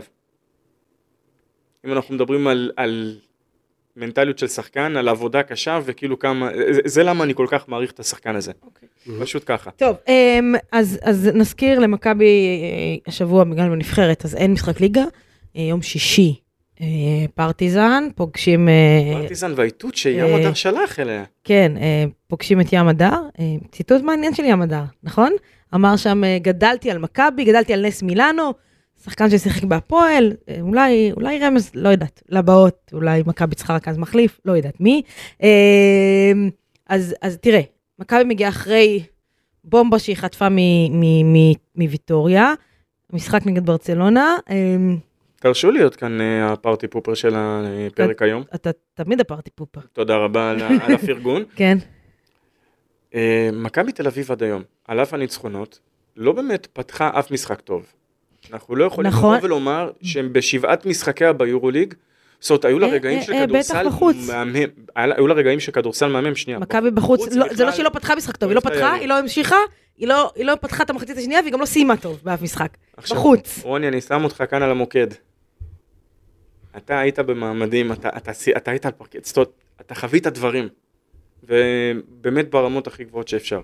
[1.84, 3.18] אם אנחנו מדברים על, על
[3.98, 7.90] מנטליות של שחקן, על עבודה קשה וכאילו כמה, זה, זה למה אני כל כך מעריך
[7.90, 8.52] את השחקן הזה.
[9.20, 9.70] פשוט ככה.
[9.70, 15.04] טוב, אמ, אז אז נזכיר למכבי אה, השבוע בגלל בנבחרת, אז אין משחק ליגה,
[15.56, 16.34] אה, יום שישי.
[16.80, 16.86] אה,
[17.34, 18.68] פרטיזן, פוגשים,
[19.14, 21.24] פרטיזן והאיתות שים הדר שלח אליה.
[21.44, 21.72] כן,
[22.26, 23.22] פוגשים את ים הדר,
[23.72, 25.32] ציטוט מעניין של ים הדר, נכון?
[25.74, 28.52] אמר שם, גדלתי על מכבי, גדלתי על נס מילאנו,
[29.04, 34.40] שחקן ששיחק בהפועל, אה, אולי, אולי רמז, לא יודעת, לבאות, אולי מכבי צריכה רכז מחליף,
[34.44, 35.02] לא יודעת מי.
[35.42, 36.32] אה,
[36.88, 37.60] אז, אז תראה,
[37.98, 39.02] מכבי מגיעה אחרי
[39.64, 40.48] בומבה שהיא חטפה
[41.74, 42.54] מוויטוריה,
[43.12, 44.76] משחק נגד ברצלונה, אה,
[45.40, 48.42] תרשו לי להיות כאן הפארטי פופר של הפרק היום.
[48.54, 51.44] אתה תמיד הפרטי פופר, תודה רבה על הפרגון.
[51.56, 51.78] כן?
[53.52, 55.80] מכבי תל אביב עד היום, על אף הניצחונות,
[56.16, 57.92] לא באמת פתחה אף משחק טוב.
[58.52, 59.36] אנחנו לא יכולים נכון.
[59.36, 61.94] לבוא ולומר שהם בשבעת משחקיה ביורוליג,
[62.40, 64.32] זאת אומרת, היו לה אה, רגעים אה, של אה, בטח כדורסל.
[64.32, 66.58] מהמם, היו לה רגעים של כדורסל מהמם, שנייה.
[66.58, 68.92] מכבי בחוץ, לא, זה לא שהיא לא פתחה משחק טוב, היא לא לא פתחה.
[68.92, 69.56] היא לא המשיכה,
[69.96, 72.76] היא לא, היא לא פתחה את המחצית השנייה והיא גם לא סיימה טוב באף משחק.
[73.10, 73.60] בחוץ.
[73.62, 75.06] רוני, אני שם אותך כאן על המוקד.
[76.76, 78.10] אתה היית במעמדים, אתה,
[78.66, 80.68] היית על פרקט, זאת אומרת, אתה חווית דברים,
[81.44, 83.60] ובאמת ברמות הכי גבוהות שאפשר.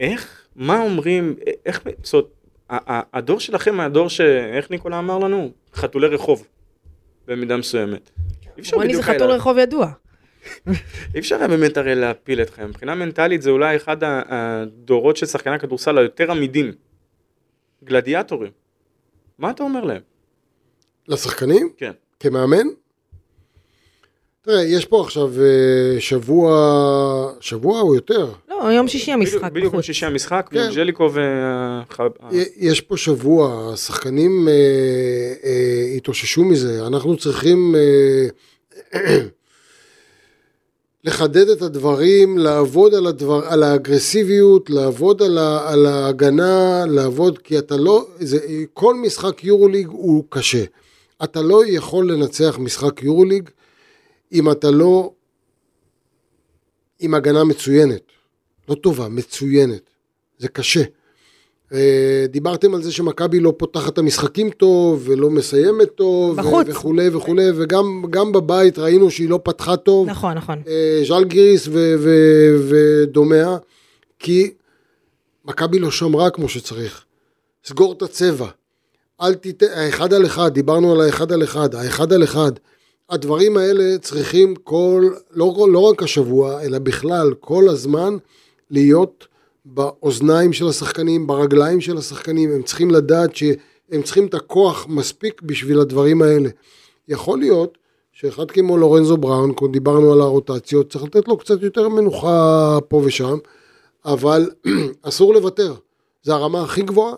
[0.00, 2.26] איך, מה אומרים, איך, זאת אומרת,
[2.70, 4.20] הדור שלכם הדור ש...
[4.20, 5.50] איך ניקולה אמר לנו?
[5.74, 6.46] חתולי רחוב,
[7.26, 8.10] במידה מסוימת.
[8.56, 9.90] אי אפשר זה בדיוק היה חתול רחוב ידוע.
[11.14, 12.68] אי אפשר היה באמת הרי להפיל אתכם.
[12.68, 16.72] מבחינה מנטלית זה אולי אחד הדורות של שחקני הכדורסל היותר עמידים.
[17.84, 18.52] גלדיאטורים.
[19.38, 20.02] מה אתה אומר להם?
[21.08, 21.68] לשחקנים?
[21.76, 21.92] כן.
[22.20, 22.66] כמאמן?
[24.42, 26.52] תראה, יש פה עכשיו אה, שבוע,
[27.40, 28.30] שבוע או יותר.
[28.48, 29.84] לא, יום שישי המשחק בדיוק- בחוץ.
[29.84, 30.70] שישי המשחק, כן.
[30.74, 31.82] ג'ליקו וה...
[32.56, 34.52] יש פה שבוע, השחקנים אה,
[35.44, 38.28] אה, התאוששו מזה, אנחנו צריכים אה,
[41.04, 47.58] לחדד את הדברים, לעבוד על, הדבר, על האגרסיביות, לעבוד על, ה, על ההגנה, לעבוד, כי
[47.58, 48.38] אתה לא, זה,
[48.72, 50.64] כל משחק יורוליג הוא קשה.
[51.24, 53.48] אתה לא יכול לנצח משחק יורוליג
[54.32, 55.12] אם אתה לא
[57.00, 58.02] עם הגנה מצוינת.
[58.68, 59.90] לא טובה, מצוינת.
[60.38, 60.82] זה קשה.
[61.72, 66.66] אה, דיברתם על זה שמכבי לא פותחת את המשחקים טוב ולא מסיימת טוב בחוץ.
[66.68, 70.62] ו- וכולי וכולי וגם גם בבית ראינו שהיא לא פתחה טוב נכון, נכון.
[70.68, 73.56] אה, ז'לגיריס ו- ו- ודומיה
[74.18, 74.50] כי
[75.44, 77.04] מכבי לא שמרה כמו שצריך
[77.64, 78.48] סגור את הצבע
[79.22, 82.52] אל תיתן, האחד על אחד, דיברנו על האחד על אחד, האחד על אחד
[83.10, 88.16] הדברים האלה צריכים כל, לא, לא רק השבוע, אלא בכלל, כל הזמן
[88.70, 89.26] להיות
[89.64, 95.80] באוזניים של השחקנים, ברגליים של השחקנים, הם צריכים לדעת שהם צריכים את הכוח מספיק בשביל
[95.80, 96.48] הדברים האלה.
[97.08, 97.78] יכול להיות
[98.12, 103.38] שאחד כמו לורנזו בראון, דיברנו על הרוטציות, צריך לתת לו קצת יותר מנוחה פה ושם,
[104.04, 104.50] אבל
[105.02, 105.74] אסור לוותר.
[106.22, 107.14] זו הרמה הכי גבוהה,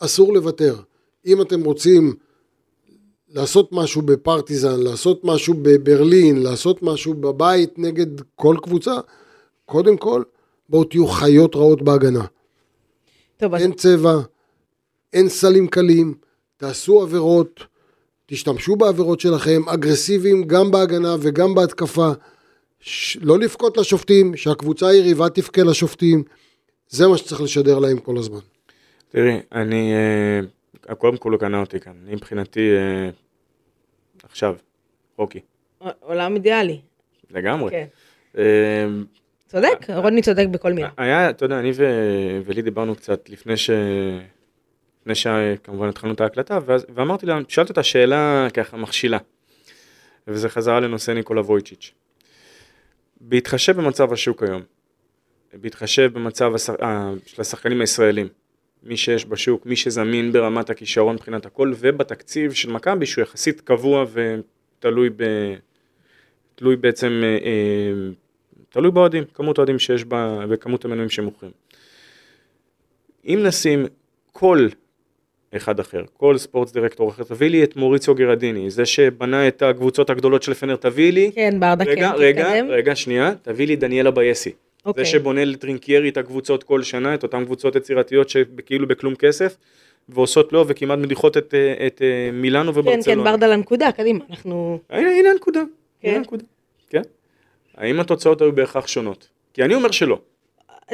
[0.00, 0.76] אסור לוותר.
[1.26, 2.14] אם אתם רוצים
[3.28, 8.94] לעשות משהו בפרטיזן, לעשות משהו בברלין, לעשות משהו בבית נגד כל קבוצה,
[9.64, 10.22] קודם כל,
[10.68, 12.24] בואו תהיו חיות רעות בהגנה.
[13.36, 14.14] טוב, אז אין צבע,
[15.12, 16.14] אין סלים קלים,
[16.56, 17.60] תעשו עבירות,
[18.26, 22.10] תשתמשו בעבירות שלכם, אגרסיביים גם בהגנה וגם בהתקפה,
[22.80, 26.22] ש- לא לבכות לשופטים, שהקבוצה היריבה תבכה לשופטים,
[26.88, 28.38] זה מה שצריך לשדר להם כל הזמן.
[29.12, 30.40] תראי, אני, אה,
[30.94, 31.92] קודם כל הוא קנה אותי כאן.
[32.04, 33.10] אני מבחינתי, אה,
[34.22, 34.56] עכשיו,
[35.16, 35.40] רוקי,
[36.00, 36.80] עולם אידיאלי.
[37.30, 37.70] לגמרי.
[37.70, 37.86] כן.
[38.38, 38.86] אה,
[39.46, 40.88] צודק, רוני צודק בכל מילה.
[40.96, 41.84] היה, אתה יודע, אני ו...
[42.44, 43.70] ולי דיברנו קצת לפני ש...
[45.00, 46.86] לפני שכמובן התחלנו את ההקלטה, ואז...
[46.94, 49.18] ואמרתי לה, שאלתי אותה שאלה ככה מכשילה,
[50.28, 51.92] וזה חזרה לנושא ניקולה וויצ'יץ'.
[53.20, 54.62] בהתחשב במצב השוק היום,
[55.54, 56.70] בהתחשב במצב הש...
[56.70, 58.28] אה, של השחקנים הישראלים,
[58.86, 64.04] מי שיש בשוק, מי שזמין ברמת הכישרון מבחינת הכל, ובתקציב של מכבי שהוא יחסית קבוע
[64.12, 65.24] ותלוי ב...
[66.54, 68.10] תלוי בעצם, אה, אה,
[68.68, 71.52] תלוי באוהדים, כמות האוהדים שיש בה וכמות המנויים שמוכרים.
[73.26, 73.86] אם נשים
[74.32, 74.68] כל
[75.56, 80.10] אחד אחר, כל ספורטס דירקטור אחר, תביא לי את מוריציו גרדיני, זה שבנה את הקבוצות
[80.10, 82.70] הגדולות של פנר, תביא לי, כן, ברדה, כן, רגע, רגע, תתקדם.
[82.70, 84.52] רגע, שנייה, תביא לי דניאלה בייסי.
[84.86, 85.04] אוקיי.
[85.04, 89.56] זה שבונה לטרינקיירי את הקבוצות כל שנה, את אותן קבוצות יצירתיות שכאילו בכלום כסף,
[90.08, 93.22] ועושות לו וכמעט מדיחות את, אה, את אה, מילאנו כן, וברצלונה.
[93.22, 94.78] כן, ברדה לנקודה, קדימה, אנחנו...
[94.90, 95.62] הנה, הנה הנקודה,
[96.00, 96.08] כן.
[96.08, 96.44] הנה הנקודה,
[96.90, 97.02] כן.
[97.76, 99.28] האם התוצאות היו בהכרח שונות?
[99.54, 100.18] כי אני אומר שלא.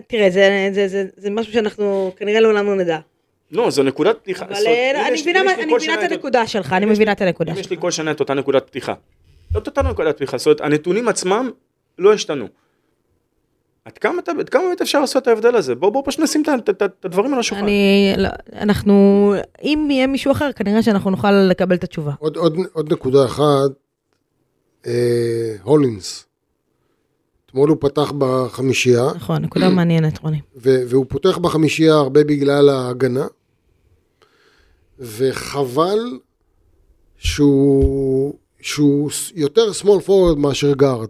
[0.07, 2.99] תראה, זה, זה, זה, זה משהו שאנחנו כנראה לעולם לא נדע.
[3.53, 4.45] לא, זו נקודת פתיחה.
[4.45, 7.71] אבל זאת אה, אני מבינה את הנקודה שלך, אני מבינה את הנקודה אם יש שלך.
[7.71, 8.95] לי כל שנה את אותה נקודת פתיחה.
[9.55, 11.51] לא את אותה נקודת פתיחה, זאת אומרת, הנתונים עצמם
[11.99, 12.49] לא השתנו.
[13.85, 15.75] עד כמה, אתה- עד כמה באמת אפשר לעשות את ההבדל הזה?
[15.75, 17.65] בואו בוא פשוט נשים את הדברים על השולחן.
[17.65, 18.95] אני, לא, אנחנו,
[19.63, 22.13] אם יהיה מישהו אחר, כנראה שאנחנו נוכל לקבל את התשובה.
[22.19, 23.71] עוד, עוד, עוד נקודה אחת,
[24.87, 26.27] אה, הולינס.
[27.47, 30.41] אתמול הוא פתח בחמישייה, נכון, נקודה מעניינת, רוני.
[30.57, 33.27] והוא פותח בחמישייה הרבה בגלל ההגנה,
[34.99, 35.99] וחבל
[37.17, 41.09] שהוא, שהוא יותר small forward מאשר גארד.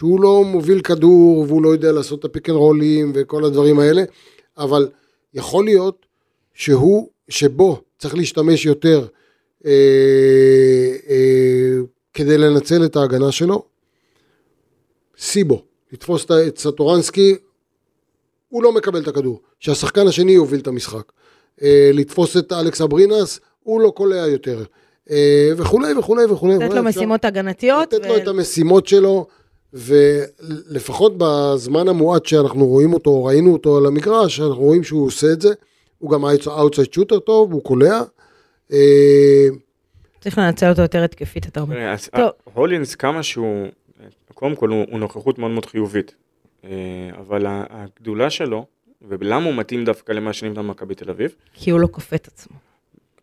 [0.00, 3.44] שהוא לא מוביל כדור והוא לא יודע לעשות את ה pick and roll ים וכל
[3.44, 4.02] הדברים האלה,
[4.58, 4.88] אבל
[5.34, 6.06] יכול להיות
[6.54, 9.06] שהוא, שבו צריך להשתמש יותר
[9.66, 9.70] אה,
[11.08, 11.76] אה,
[12.14, 13.64] כדי לנצל את ההגנה שלו.
[15.18, 17.36] סיבו, לתפוס את סטורנסקי,
[18.48, 19.40] הוא לא מקבל את הכדור.
[19.58, 21.12] שהשחקן השני יוביל את המשחק.
[21.62, 24.64] אה, לתפוס את אלכס אברינס, הוא לא קולע יותר.
[25.10, 26.54] אה, וכולי וכולי וכולי.
[26.54, 27.92] לתת לו משימות הגנתיות.
[27.92, 29.26] לתת לו את המשימות שלו,
[29.72, 35.40] ולפחות בזמן המועט שאנחנו רואים אותו, ראינו אותו על המגרש, אנחנו רואים שהוא עושה את
[35.40, 35.48] זה.
[35.98, 38.02] הוא גם outside shooter טוב, הוא קולע.
[38.72, 39.48] אה,
[40.20, 41.92] צריך לנצל אותו יותר התקפית, אתה אומר.
[41.92, 42.30] אז טוב.
[42.54, 43.66] הולינס כמה שהוא,
[44.34, 46.14] קודם כל הוא, נוכחות מאוד מאוד חיובית,
[46.64, 46.70] אה,
[47.18, 48.66] אבל הגדולה שלו,
[49.08, 52.56] ולמה הוא מתאים דווקא למה שנבנה במכבי תל אביב, כי הוא לא כופה את עצמו.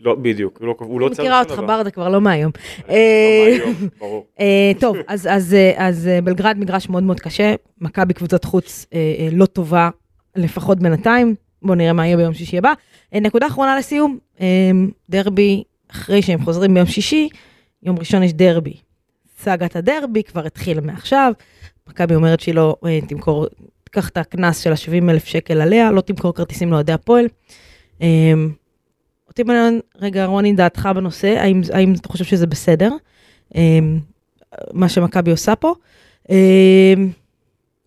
[0.01, 1.77] לא, בדיוק, הוא לא, לא אני צריך מכירה שום אותך, דבר.
[1.77, 2.51] ברדה, כבר לא מהיום.
[2.89, 4.25] לא אה, מהיום, ברור.
[4.39, 9.29] אה, טוב, אז, אה, אה, בלגרד מגרש מאוד מאוד קשה, מכבי קבוצת חוץ אה, אה,
[9.31, 9.89] לא טובה,
[10.35, 12.73] לפחות בינתיים, בואו נראה מה יהיה ביום שישי הבא.
[13.13, 14.71] אה, נקודה אחרונה לסיום, אה,
[15.09, 17.29] דרבי, אחרי שהם חוזרים ביום שישי,
[17.83, 18.73] יום ראשון יש דרבי.
[19.39, 21.33] סאגת הדרבי כבר התחילה מעכשיו,
[21.89, 23.47] מכבי אומרת שהיא לא אה, תמכור,
[23.83, 27.27] תיקח את הקנס של ה-70 אלף שקל עליה, לא תמכור כרטיסים לאוהדי הפועל.
[29.39, 32.91] אותי מעניין, רגע, רוני, דעתך בנושא, האם, האם אתה חושב שזה בסדר?
[33.55, 33.79] אה,
[34.73, 35.73] מה שמכבי עושה פה.
[36.29, 36.93] אה,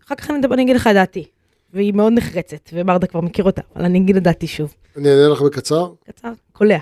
[0.05, 1.25] אחר כך אני, אני אגיד לך את דעתי,
[1.73, 4.73] והיא מאוד נחרצת, וברדה כבר מכיר אותה, אבל אני אגיד את דעתי שוב.
[4.97, 5.91] אני אענה לך בקצר.
[6.05, 6.77] קצר, קולע.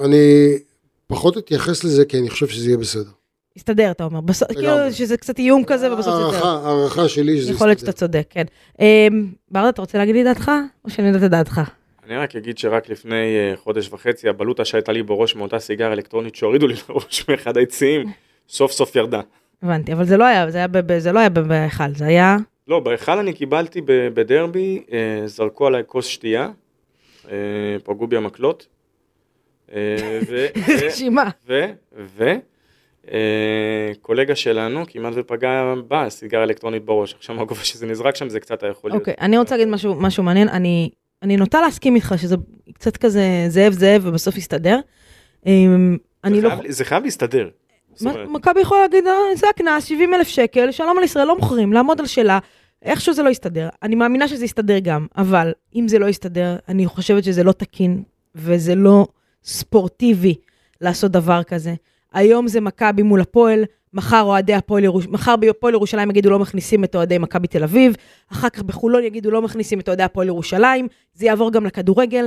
[0.00, 0.52] אני
[1.06, 3.10] פחות אתייחס לזה כי אני חושב שזה יהיה בסדר.
[3.56, 4.20] יסתדר, אתה אומר.
[4.20, 4.52] בסוף.
[4.52, 6.46] כאילו שזה קצת איום כזה, ובסוף זה יותר.
[6.46, 8.44] הערכה, שלי שזה יכול להיות שאתה צודק, כן.
[8.80, 9.08] אה,
[9.50, 10.50] ברדה, אתה רוצה להגיד לי דעתך?
[10.84, 11.60] או שאני יודעת את דעתך?
[12.10, 16.34] אני רק אגיד שרק לפני אה, חודש וחצי הבלוטה שהייתה לי בראש מאותה סיגריה אלקטרונית
[16.34, 18.06] שהורידו לי לראש מאחד היציעים,
[18.48, 19.20] סוף סוף ירדה.
[19.62, 22.36] הבנתי, אבל זה לא היה, זה, היה ב- זה לא היה בהיכל, זה היה...
[22.68, 26.48] לא, בהיכל אני קיבלתי בדרבי, אה, זרקו עליי כוס שתייה,
[27.30, 27.36] אה,
[27.84, 28.66] פגעו בי המקלות,
[29.72, 30.46] אה, ו...
[30.68, 31.28] ו- רשימה.
[31.46, 31.64] ו...
[31.96, 32.32] ו...
[33.12, 37.14] אה, קולגה שלנו כמעט ופגע בה סיגריה אלקטרונית בראש.
[37.14, 39.00] עכשיו מהגובה שזה נזרק שם זה קצת היה יכול להיות.
[39.00, 40.90] אוקיי, אני רוצה להגיד משהו, משהו מעניין, אני,
[41.22, 42.36] אני נוטה להסכים איתך שזה
[42.74, 44.80] קצת כזה זאב זאב ובסוף יסתדר.
[45.46, 46.54] אמ, אני זה לא...
[46.68, 47.48] זה חייב להסתדר.
[48.28, 52.00] מכבי יכולה להגיד, "אה, זה הקנס, 70 אלף שקל, שלום על ישראל, לא מוכרים, לעמוד
[52.00, 52.38] על שלה,
[52.82, 53.68] איכשהו זה לא יסתדר.
[53.82, 58.02] אני מאמינה שזה יסתדר גם, אבל אם זה לא יסתדר, אני חושבת שזה לא תקין,
[58.34, 59.06] וזה לא
[59.44, 60.34] ספורטיבי
[60.80, 61.74] לעשות דבר כזה.
[62.12, 66.84] היום זה מכבי מול הפועל, מחר אוהדי הפועל ירושלים, מחר בהפועל ירושלים יגידו לא מכניסים
[66.84, 67.94] את אוהדי מכבי תל אביב,
[68.32, 72.26] אחר כך בחולון יגידו לא מכניסים את אוהדי הפועל ירושלים, זה יעבור גם לכדורגל,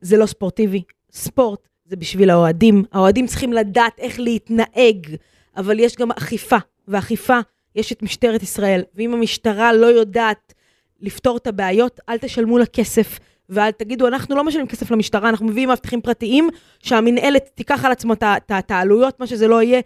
[0.00, 0.82] זה לא ספורטיבי.
[1.12, 5.16] ספורט זה בשביל האוהדים, האוהדים צריכים לדעת איך להתנהג,
[5.56, 6.56] אבל יש גם אכיפה,
[6.88, 7.38] ואכיפה,
[7.76, 10.54] יש את משטרת ישראל, ואם המשטרה לא יודעת
[11.00, 13.18] לפתור את הבעיות, אל תשלמו לה כסף.
[13.48, 16.48] ואל תגידו, אנחנו לא משלמים כסף למשטרה, אנחנו מביאים מאבטחים פרטיים,
[16.82, 18.14] שהמינהלת תיקח על עצמה
[18.58, 19.80] את העלויות, מה שזה לא יהיה.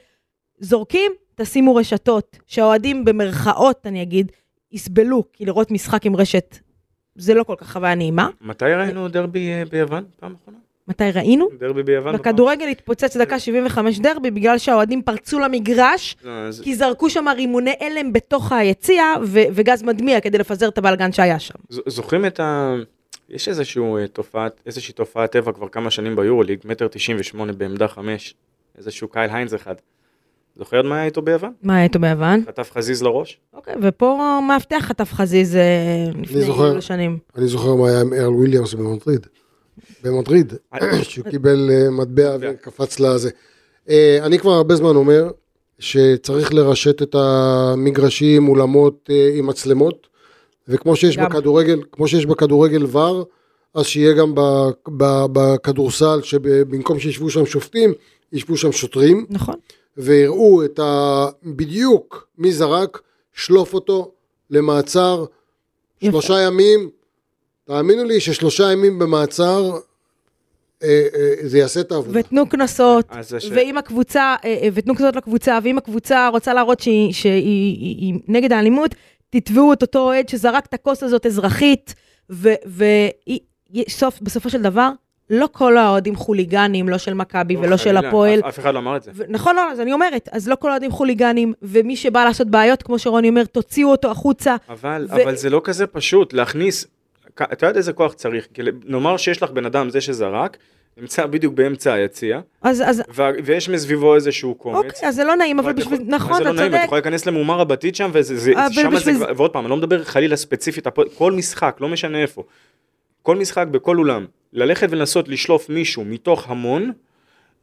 [0.61, 4.32] זורקים, תשימו רשתות, שהאוהדים במרכאות, אני אגיד,
[4.72, 6.59] יסבלו, כי לראות משחק עם רשת
[7.16, 8.28] זה לא כל כך חוויה נעימה.
[8.40, 10.59] מתי ראינו דרבי אה, ביוון פעם אחרונה?
[10.88, 11.48] מתי ראינו?
[11.59, 12.14] דרבי ביוון?
[12.14, 16.32] בכדורגל התפוצץ דקה 75 דרבי בגלל שהאוהדים פרצו למגרש, לא,
[16.62, 21.54] כי זרקו שם רימוני הלם בתוך היציע וגז מדמיע כדי לפזר את הבלגן שהיה שם.
[21.68, 22.74] זוכרים את ה...
[23.28, 27.88] יש איזשהו אה, תופעת, איזושהי תופעת טבע כבר כמה שנים ביורוליג, מטר תשעים ושמונה בעמדה
[27.88, 28.34] חמש,
[28.78, 29.74] איזשהו קייל היינז אחד.
[30.59, 31.52] זוכרת מה היה איתו ביוון?
[31.62, 32.42] מה היה איתו ביוון?
[32.46, 33.38] חטף חזיז לראש?
[33.54, 36.70] אוקיי, ופה מאבטח חטף חזיז אה, לפני זוכר.
[36.70, 37.18] אילו שנים.
[37.36, 39.26] אני זוכר מה היה עם ארל וויליאמס במדריד.
[40.04, 40.52] במדריד,
[41.02, 43.30] שהוא קיבל אה, מטבע וקפץ לזה.
[43.88, 45.30] אה, אני כבר הרבה זמן אומר
[45.78, 50.07] שצריך לרשת את המגרשים, אולמות עם מצלמות,
[50.68, 51.18] וכמו שיש.
[51.18, 53.24] בכדורגל, כמו שיש בכדורגל ור,
[53.74, 54.32] אז שיהיה גם
[55.32, 57.92] בכדורסל, שבמקום שישבו שם שופטים,
[58.32, 59.54] ישבו שם שוטרים, נכון.
[59.97, 61.26] ויראו את ה...
[61.42, 63.01] בדיוק מי זרק,
[63.32, 64.12] שלוף אותו
[64.51, 65.24] למעצר,
[66.03, 66.12] יפה.
[66.12, 66.90] שלושה ימים,
[67.64, 69.78] תאמינו לי ששלושה ימים במעצר,
[70.82, 72.20] אה, אה, זה יעשה את העבודה.
[72.20, 73.09] ותנו קנסות,
[73.51, 78.53] ואם הקבוצה, אה, ותנו קנסות לקבוצה, ואם הקבוצה רוצה להראות שהיא, שהיא היא, היא נגד
[78.53, 78.94] האלימות,
[79.30, 81.94] תתבעו את אותו אוהד שזרק את הכוס הזאת אזרחית,
[84.20, 84.90] ובסופו של דבר,
[85.30, 88.40] לא כל האוהדים חוליגנים, לא של מכבי ולא של הפועל.
[88.48, 89.10] אף- אחד לא אמר את זה.
[89.14, 92.82] ו- נכון, לא, אז אני אומרת, אז לא כל האוהדים חוליגנים, ומי שבא לעשות בעיות,
[92.82, 94.56] כמו שרוני אומר, תוציאו אותו החוצה.
[94.68, 96.86] אבל, ו- אבל זה לא כזה פשוט להכניס,
[97.42, 98.48] אתה יודע איזה כוח צריך,
[98.84, 100.56] נאמר שיש לך בן אדם, זה שזרק,
[101.00, 104.76] נמצא בדיוק באמצע היציע, אז, אז, ו- ויש מסביבו איזשהו קומץ.
[104.76, 106.66] אוקיי, אז זה לא נעים, אבל בשביל, נכון, זה אתה לא נעים?
[106.66, 106.84] את צודק.
[106.84, 108.52] יכולה להיכנס למהומה רבתית שם, וזה, זה,
[108.98, 112.42] זה ועוד פעם, אני לא מדבר חלילה ספציפית, כל משחק, לא משנה איפה,
[113.26, 116.92] כל משחק בכל אולם, ללכת ולנסות לשלוף מישהו מתוך המון,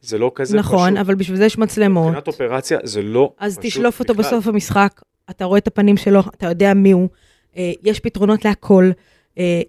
[0.00, 0.98] זה לא כזה נכון, פשוט.
[0.98, 2.06] אבל בשביל זה יש מצלמות.
[2.06, 4.26] מבחינת אופרציה זה לא אז פשוט תשלוף אותו בכלל.
[4.26, 5.00] בסוף המשחק,
[5.30, 7.08] אתה רואה את הפנים שלו, אתה יודע מי הוא,
[7.56, 8.90] אה, יש פתרונות להכל.
[9.38, 9.62] אה,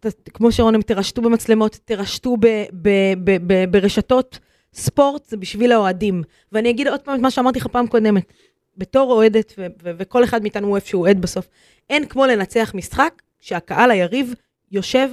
[0.00, 2.88] ת, כמו שרון, תרשתו במצלמות, תרשתו ב, ב,
[3.24, 4.38] ב, ב, ברשתות
[4.74, 6.22] ספורט, זה בשביל האוהדים.
[6.52, 8.32] ואני אגיד עוד פעם את מה שאמרתי לך פעם קודמת.
[8.76, 11.48] בתור אוהדת, ו- ו- וכל אחד מאיתנו הוא איפה שהוא אוהד בסוף,
[11.90, 14.34] אין כמו לנצח משחק שהקהל היריב
[14.72, 15.08] יושב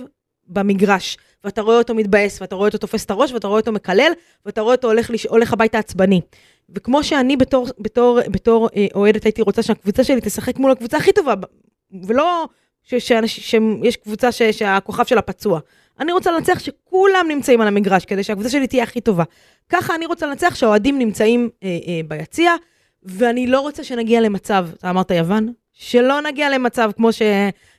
[0.48, 4.12] במגרש, ואתה רואה אותו מתבאס, ואתה רואה אותו תופס את הראש, ואתה רואה אותו מקלל,
[4.46, 5.26] ואתה רואה אותו הולך, לש...
[5.26, 6.22] הולך הביתה עצבני.
[6.76, 11.12] וכמו שאני בתור, בתור, בתור אה, אוהדת הייתי רוצה שהקבוצה שלי תשחק מול הקבוצה הכי
[11.14, 11.34] טובה,
[12.08, 12.46] ולא
[12.84, 15.60] ש- שאנש- שיש קבוצה ש- שהכוכב שלה פצוע.
[16.00, 19.24] אני רוצה לנצח שכולם נמצאים על המגרש, כדי שהקבוצה שלי תהיה הכי טובה.
[19.70, 22.52] ככה אני רוצה לנצח שהאוהדים נמצאים אה, אה, ביציע,
[23.04, 25.54] ואני לא רוצה שנגיע למצב, אתה אמרת יוון?
[25.74, 27.10] שלא נגיע למצב כמו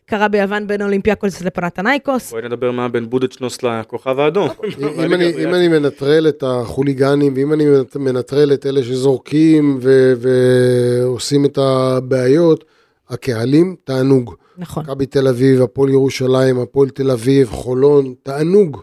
[0.07, 2.30] שקרה ביוון בין אולימפיאקוס לפנתנייקוס.
[2.30, 4.48] בואי נדבר מה בין בודדשנוס לכוכב האדום.
[5.05, 7.64] אם אני, אם אני מנטרל את החוליגנים, ואם אני
[7.96, 12.64] מנטרל את אלה שזורקים ו- ועושים את הבעיות,
[13.11, 14.34] הקהלים, תענוג.
[14.59, 14.82] נכון.
[14.84, 18.82] מכבי תל אביב, הפועל ירושלים, הפועל תל אביב, חולון, תענוג.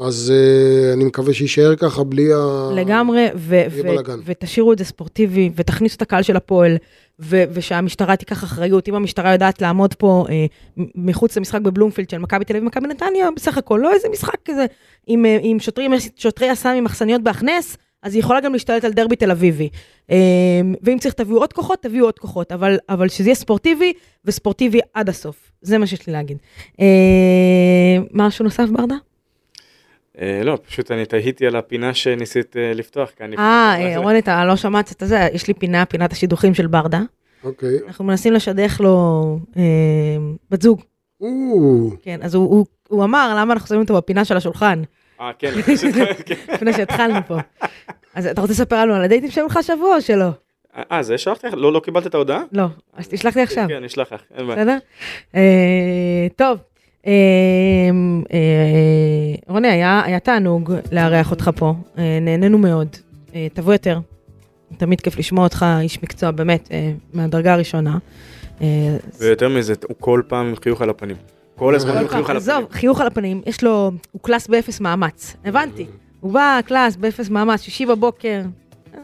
[0.00, 2.70] אז uh, אני מקווה שיישאר ככה בלי ה...
[2.74, 3.80] לגמרי, ו- ו-.
[4.24, 6.76] ותשאירו את זה ספורטיבי, ותכניסו את הקהל של הפועל,
[7.20, 8.88] ו- ושהמשטרה תיקח אחריות.
[8.88, 10.24] אם המשטרה יודעת לעמוד פה
[10.78, 14.36] מ- מחוץ למשחק בבלומפילד של מכבי תל אביב ומכבי נתניה, בסך הכל, לא איזה משחק
[14.44, 14.66] כזה,
[15.06, 18.92] עם, אה, עם שוטרים, שוטרי יס"מ עם מחסניות בהכנס, אז היא יכולה גם להשתלט על
[18.92, 19.68] דרבי תל אביבי.
[20.10, 20.16] אה,
[20.82, 23.92] ואם צריך תביאו עוד כוחות, תביאו עוד כוחות, אבל, אבל שזה יהיה ספורטיבי,
[24.24, 25.52] וספורטיבי עד הסוף.
[25.62, 26.38] זה מה שיש לי להגיד.
[26.80, 26.86] אה,
[28.12, 28.94] משהו נוסף, ברדה?
[30.20, 33.30] אה, לא, פשוט אני תהיתי על הפינה שניסית אה, לפתוח כאן.
[33.30, 33.98] לפני אה, כמה אה.
[33.98, 37.00] רוני, אתה לא שמעת את זה, יש לי פינה, פינת השידוכים של ברדה.
[37.44, 37.78] אוקיי.
[37.86, 39.38] אנחנו מנסים לשדך לו
[40.50, 40.80] בת זוג,
[42.02, 42.66] כן, אז הוא,
[43.04, 44.82] אמר, למה אנחנו שמים אותו בפינה של השולחן,
[45.20, 45.94] אה, כן, פשוט-
[46.26, 46.34] כן.
[46.54, 47.36] לפני שהתחלנו פה.
[48.14, 50.28] אז אתה רוצה לספר לנו על הדייטים שהיו לך השבוע או שלא?
[50.92, 51.54] אה, זה שלחתי לך?
[51.56, 52.42] לא, לא קיבלת את ההודעה?
[52.52, 52.64] לא,
[52.96, 54.58] אז תשלח לי עכשיו, כן, אני אשלח לך, אין בעיה.
[54.60, 54.78] בסדר?
[56.36, 56.58] טוב,
[59.48, 62.88] רוני, היה, תענוג לארח אותך פה, אה, נהנינו מאוד.
[63.34, 64.00] אה, תבוא יותר,
[64.76, 67.98] תמיד כיף לשמוע אותך, איש מקצוע באמת, אה, מהדרגה הראשונה.
[68.60, 71.16] אה, ויותר מזה, הוא כל פעם עם חיוך על הפנים.
[71.56, 72.36] כל הזמן עם חיוך על הפנים.
[72.36, 75.86] עזוב, חיוך על הפנים, יש לו, הוא קלאס באפס מאמץ, הבנתי.
[76.20, 78.42] הוא בא קלאס באפס מאמץ, שישי בבוקר,
[78.94, 79.00] אה,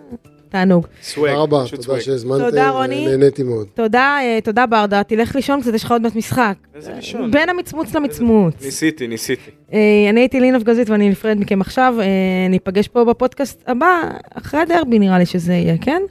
[0.49, 0.86] תענוג.
[1.03, 2.01] סוואג, תודה רבה, תודה.
[2.01, 3.07] שהזמנתם, תודה, רוני.
[3.07, 3.66] נהניתי מאוד.
[3.74, 6.55] תודה, אה, תודה ברדה, תלך לישון קצת, יש לך עוד מעט משחק.
[6.74, 7.30] איזה לישון?
[7.30, 8.55] בין המצמוץ למצמוץ.
[8.64, 9.51] ניסיתי, ניסיתי.
[9.72, 9.78] אה,
[10.11, 12.07] אני הייתי לינוב גזית ואני נפרד מכם עכשיו, אה,
[12.51, 14.03] ניפגש פה בפודקאסט הבא,
[14.34, 16.03] אחרי הדרבי נראה לי שזה יהיה, כן?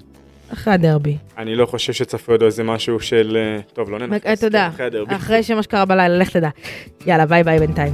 [0.53, 1.17] אחרי הדרבי.
[1.37, 3.37] אני לא חושב שצפוי עוד איזה משהו של...
[3.39, 4.39] אה, טוב, לא ננכס.
[4.39, 4.67] תודה.
[4.69, 5.15] כן, אחרי הדרבי.
[5.15, 6.49] אחרי שמה שקרה בלילה, לך תדע.
[7.05, 7.93] יאללה, ביי ביי בינתיים.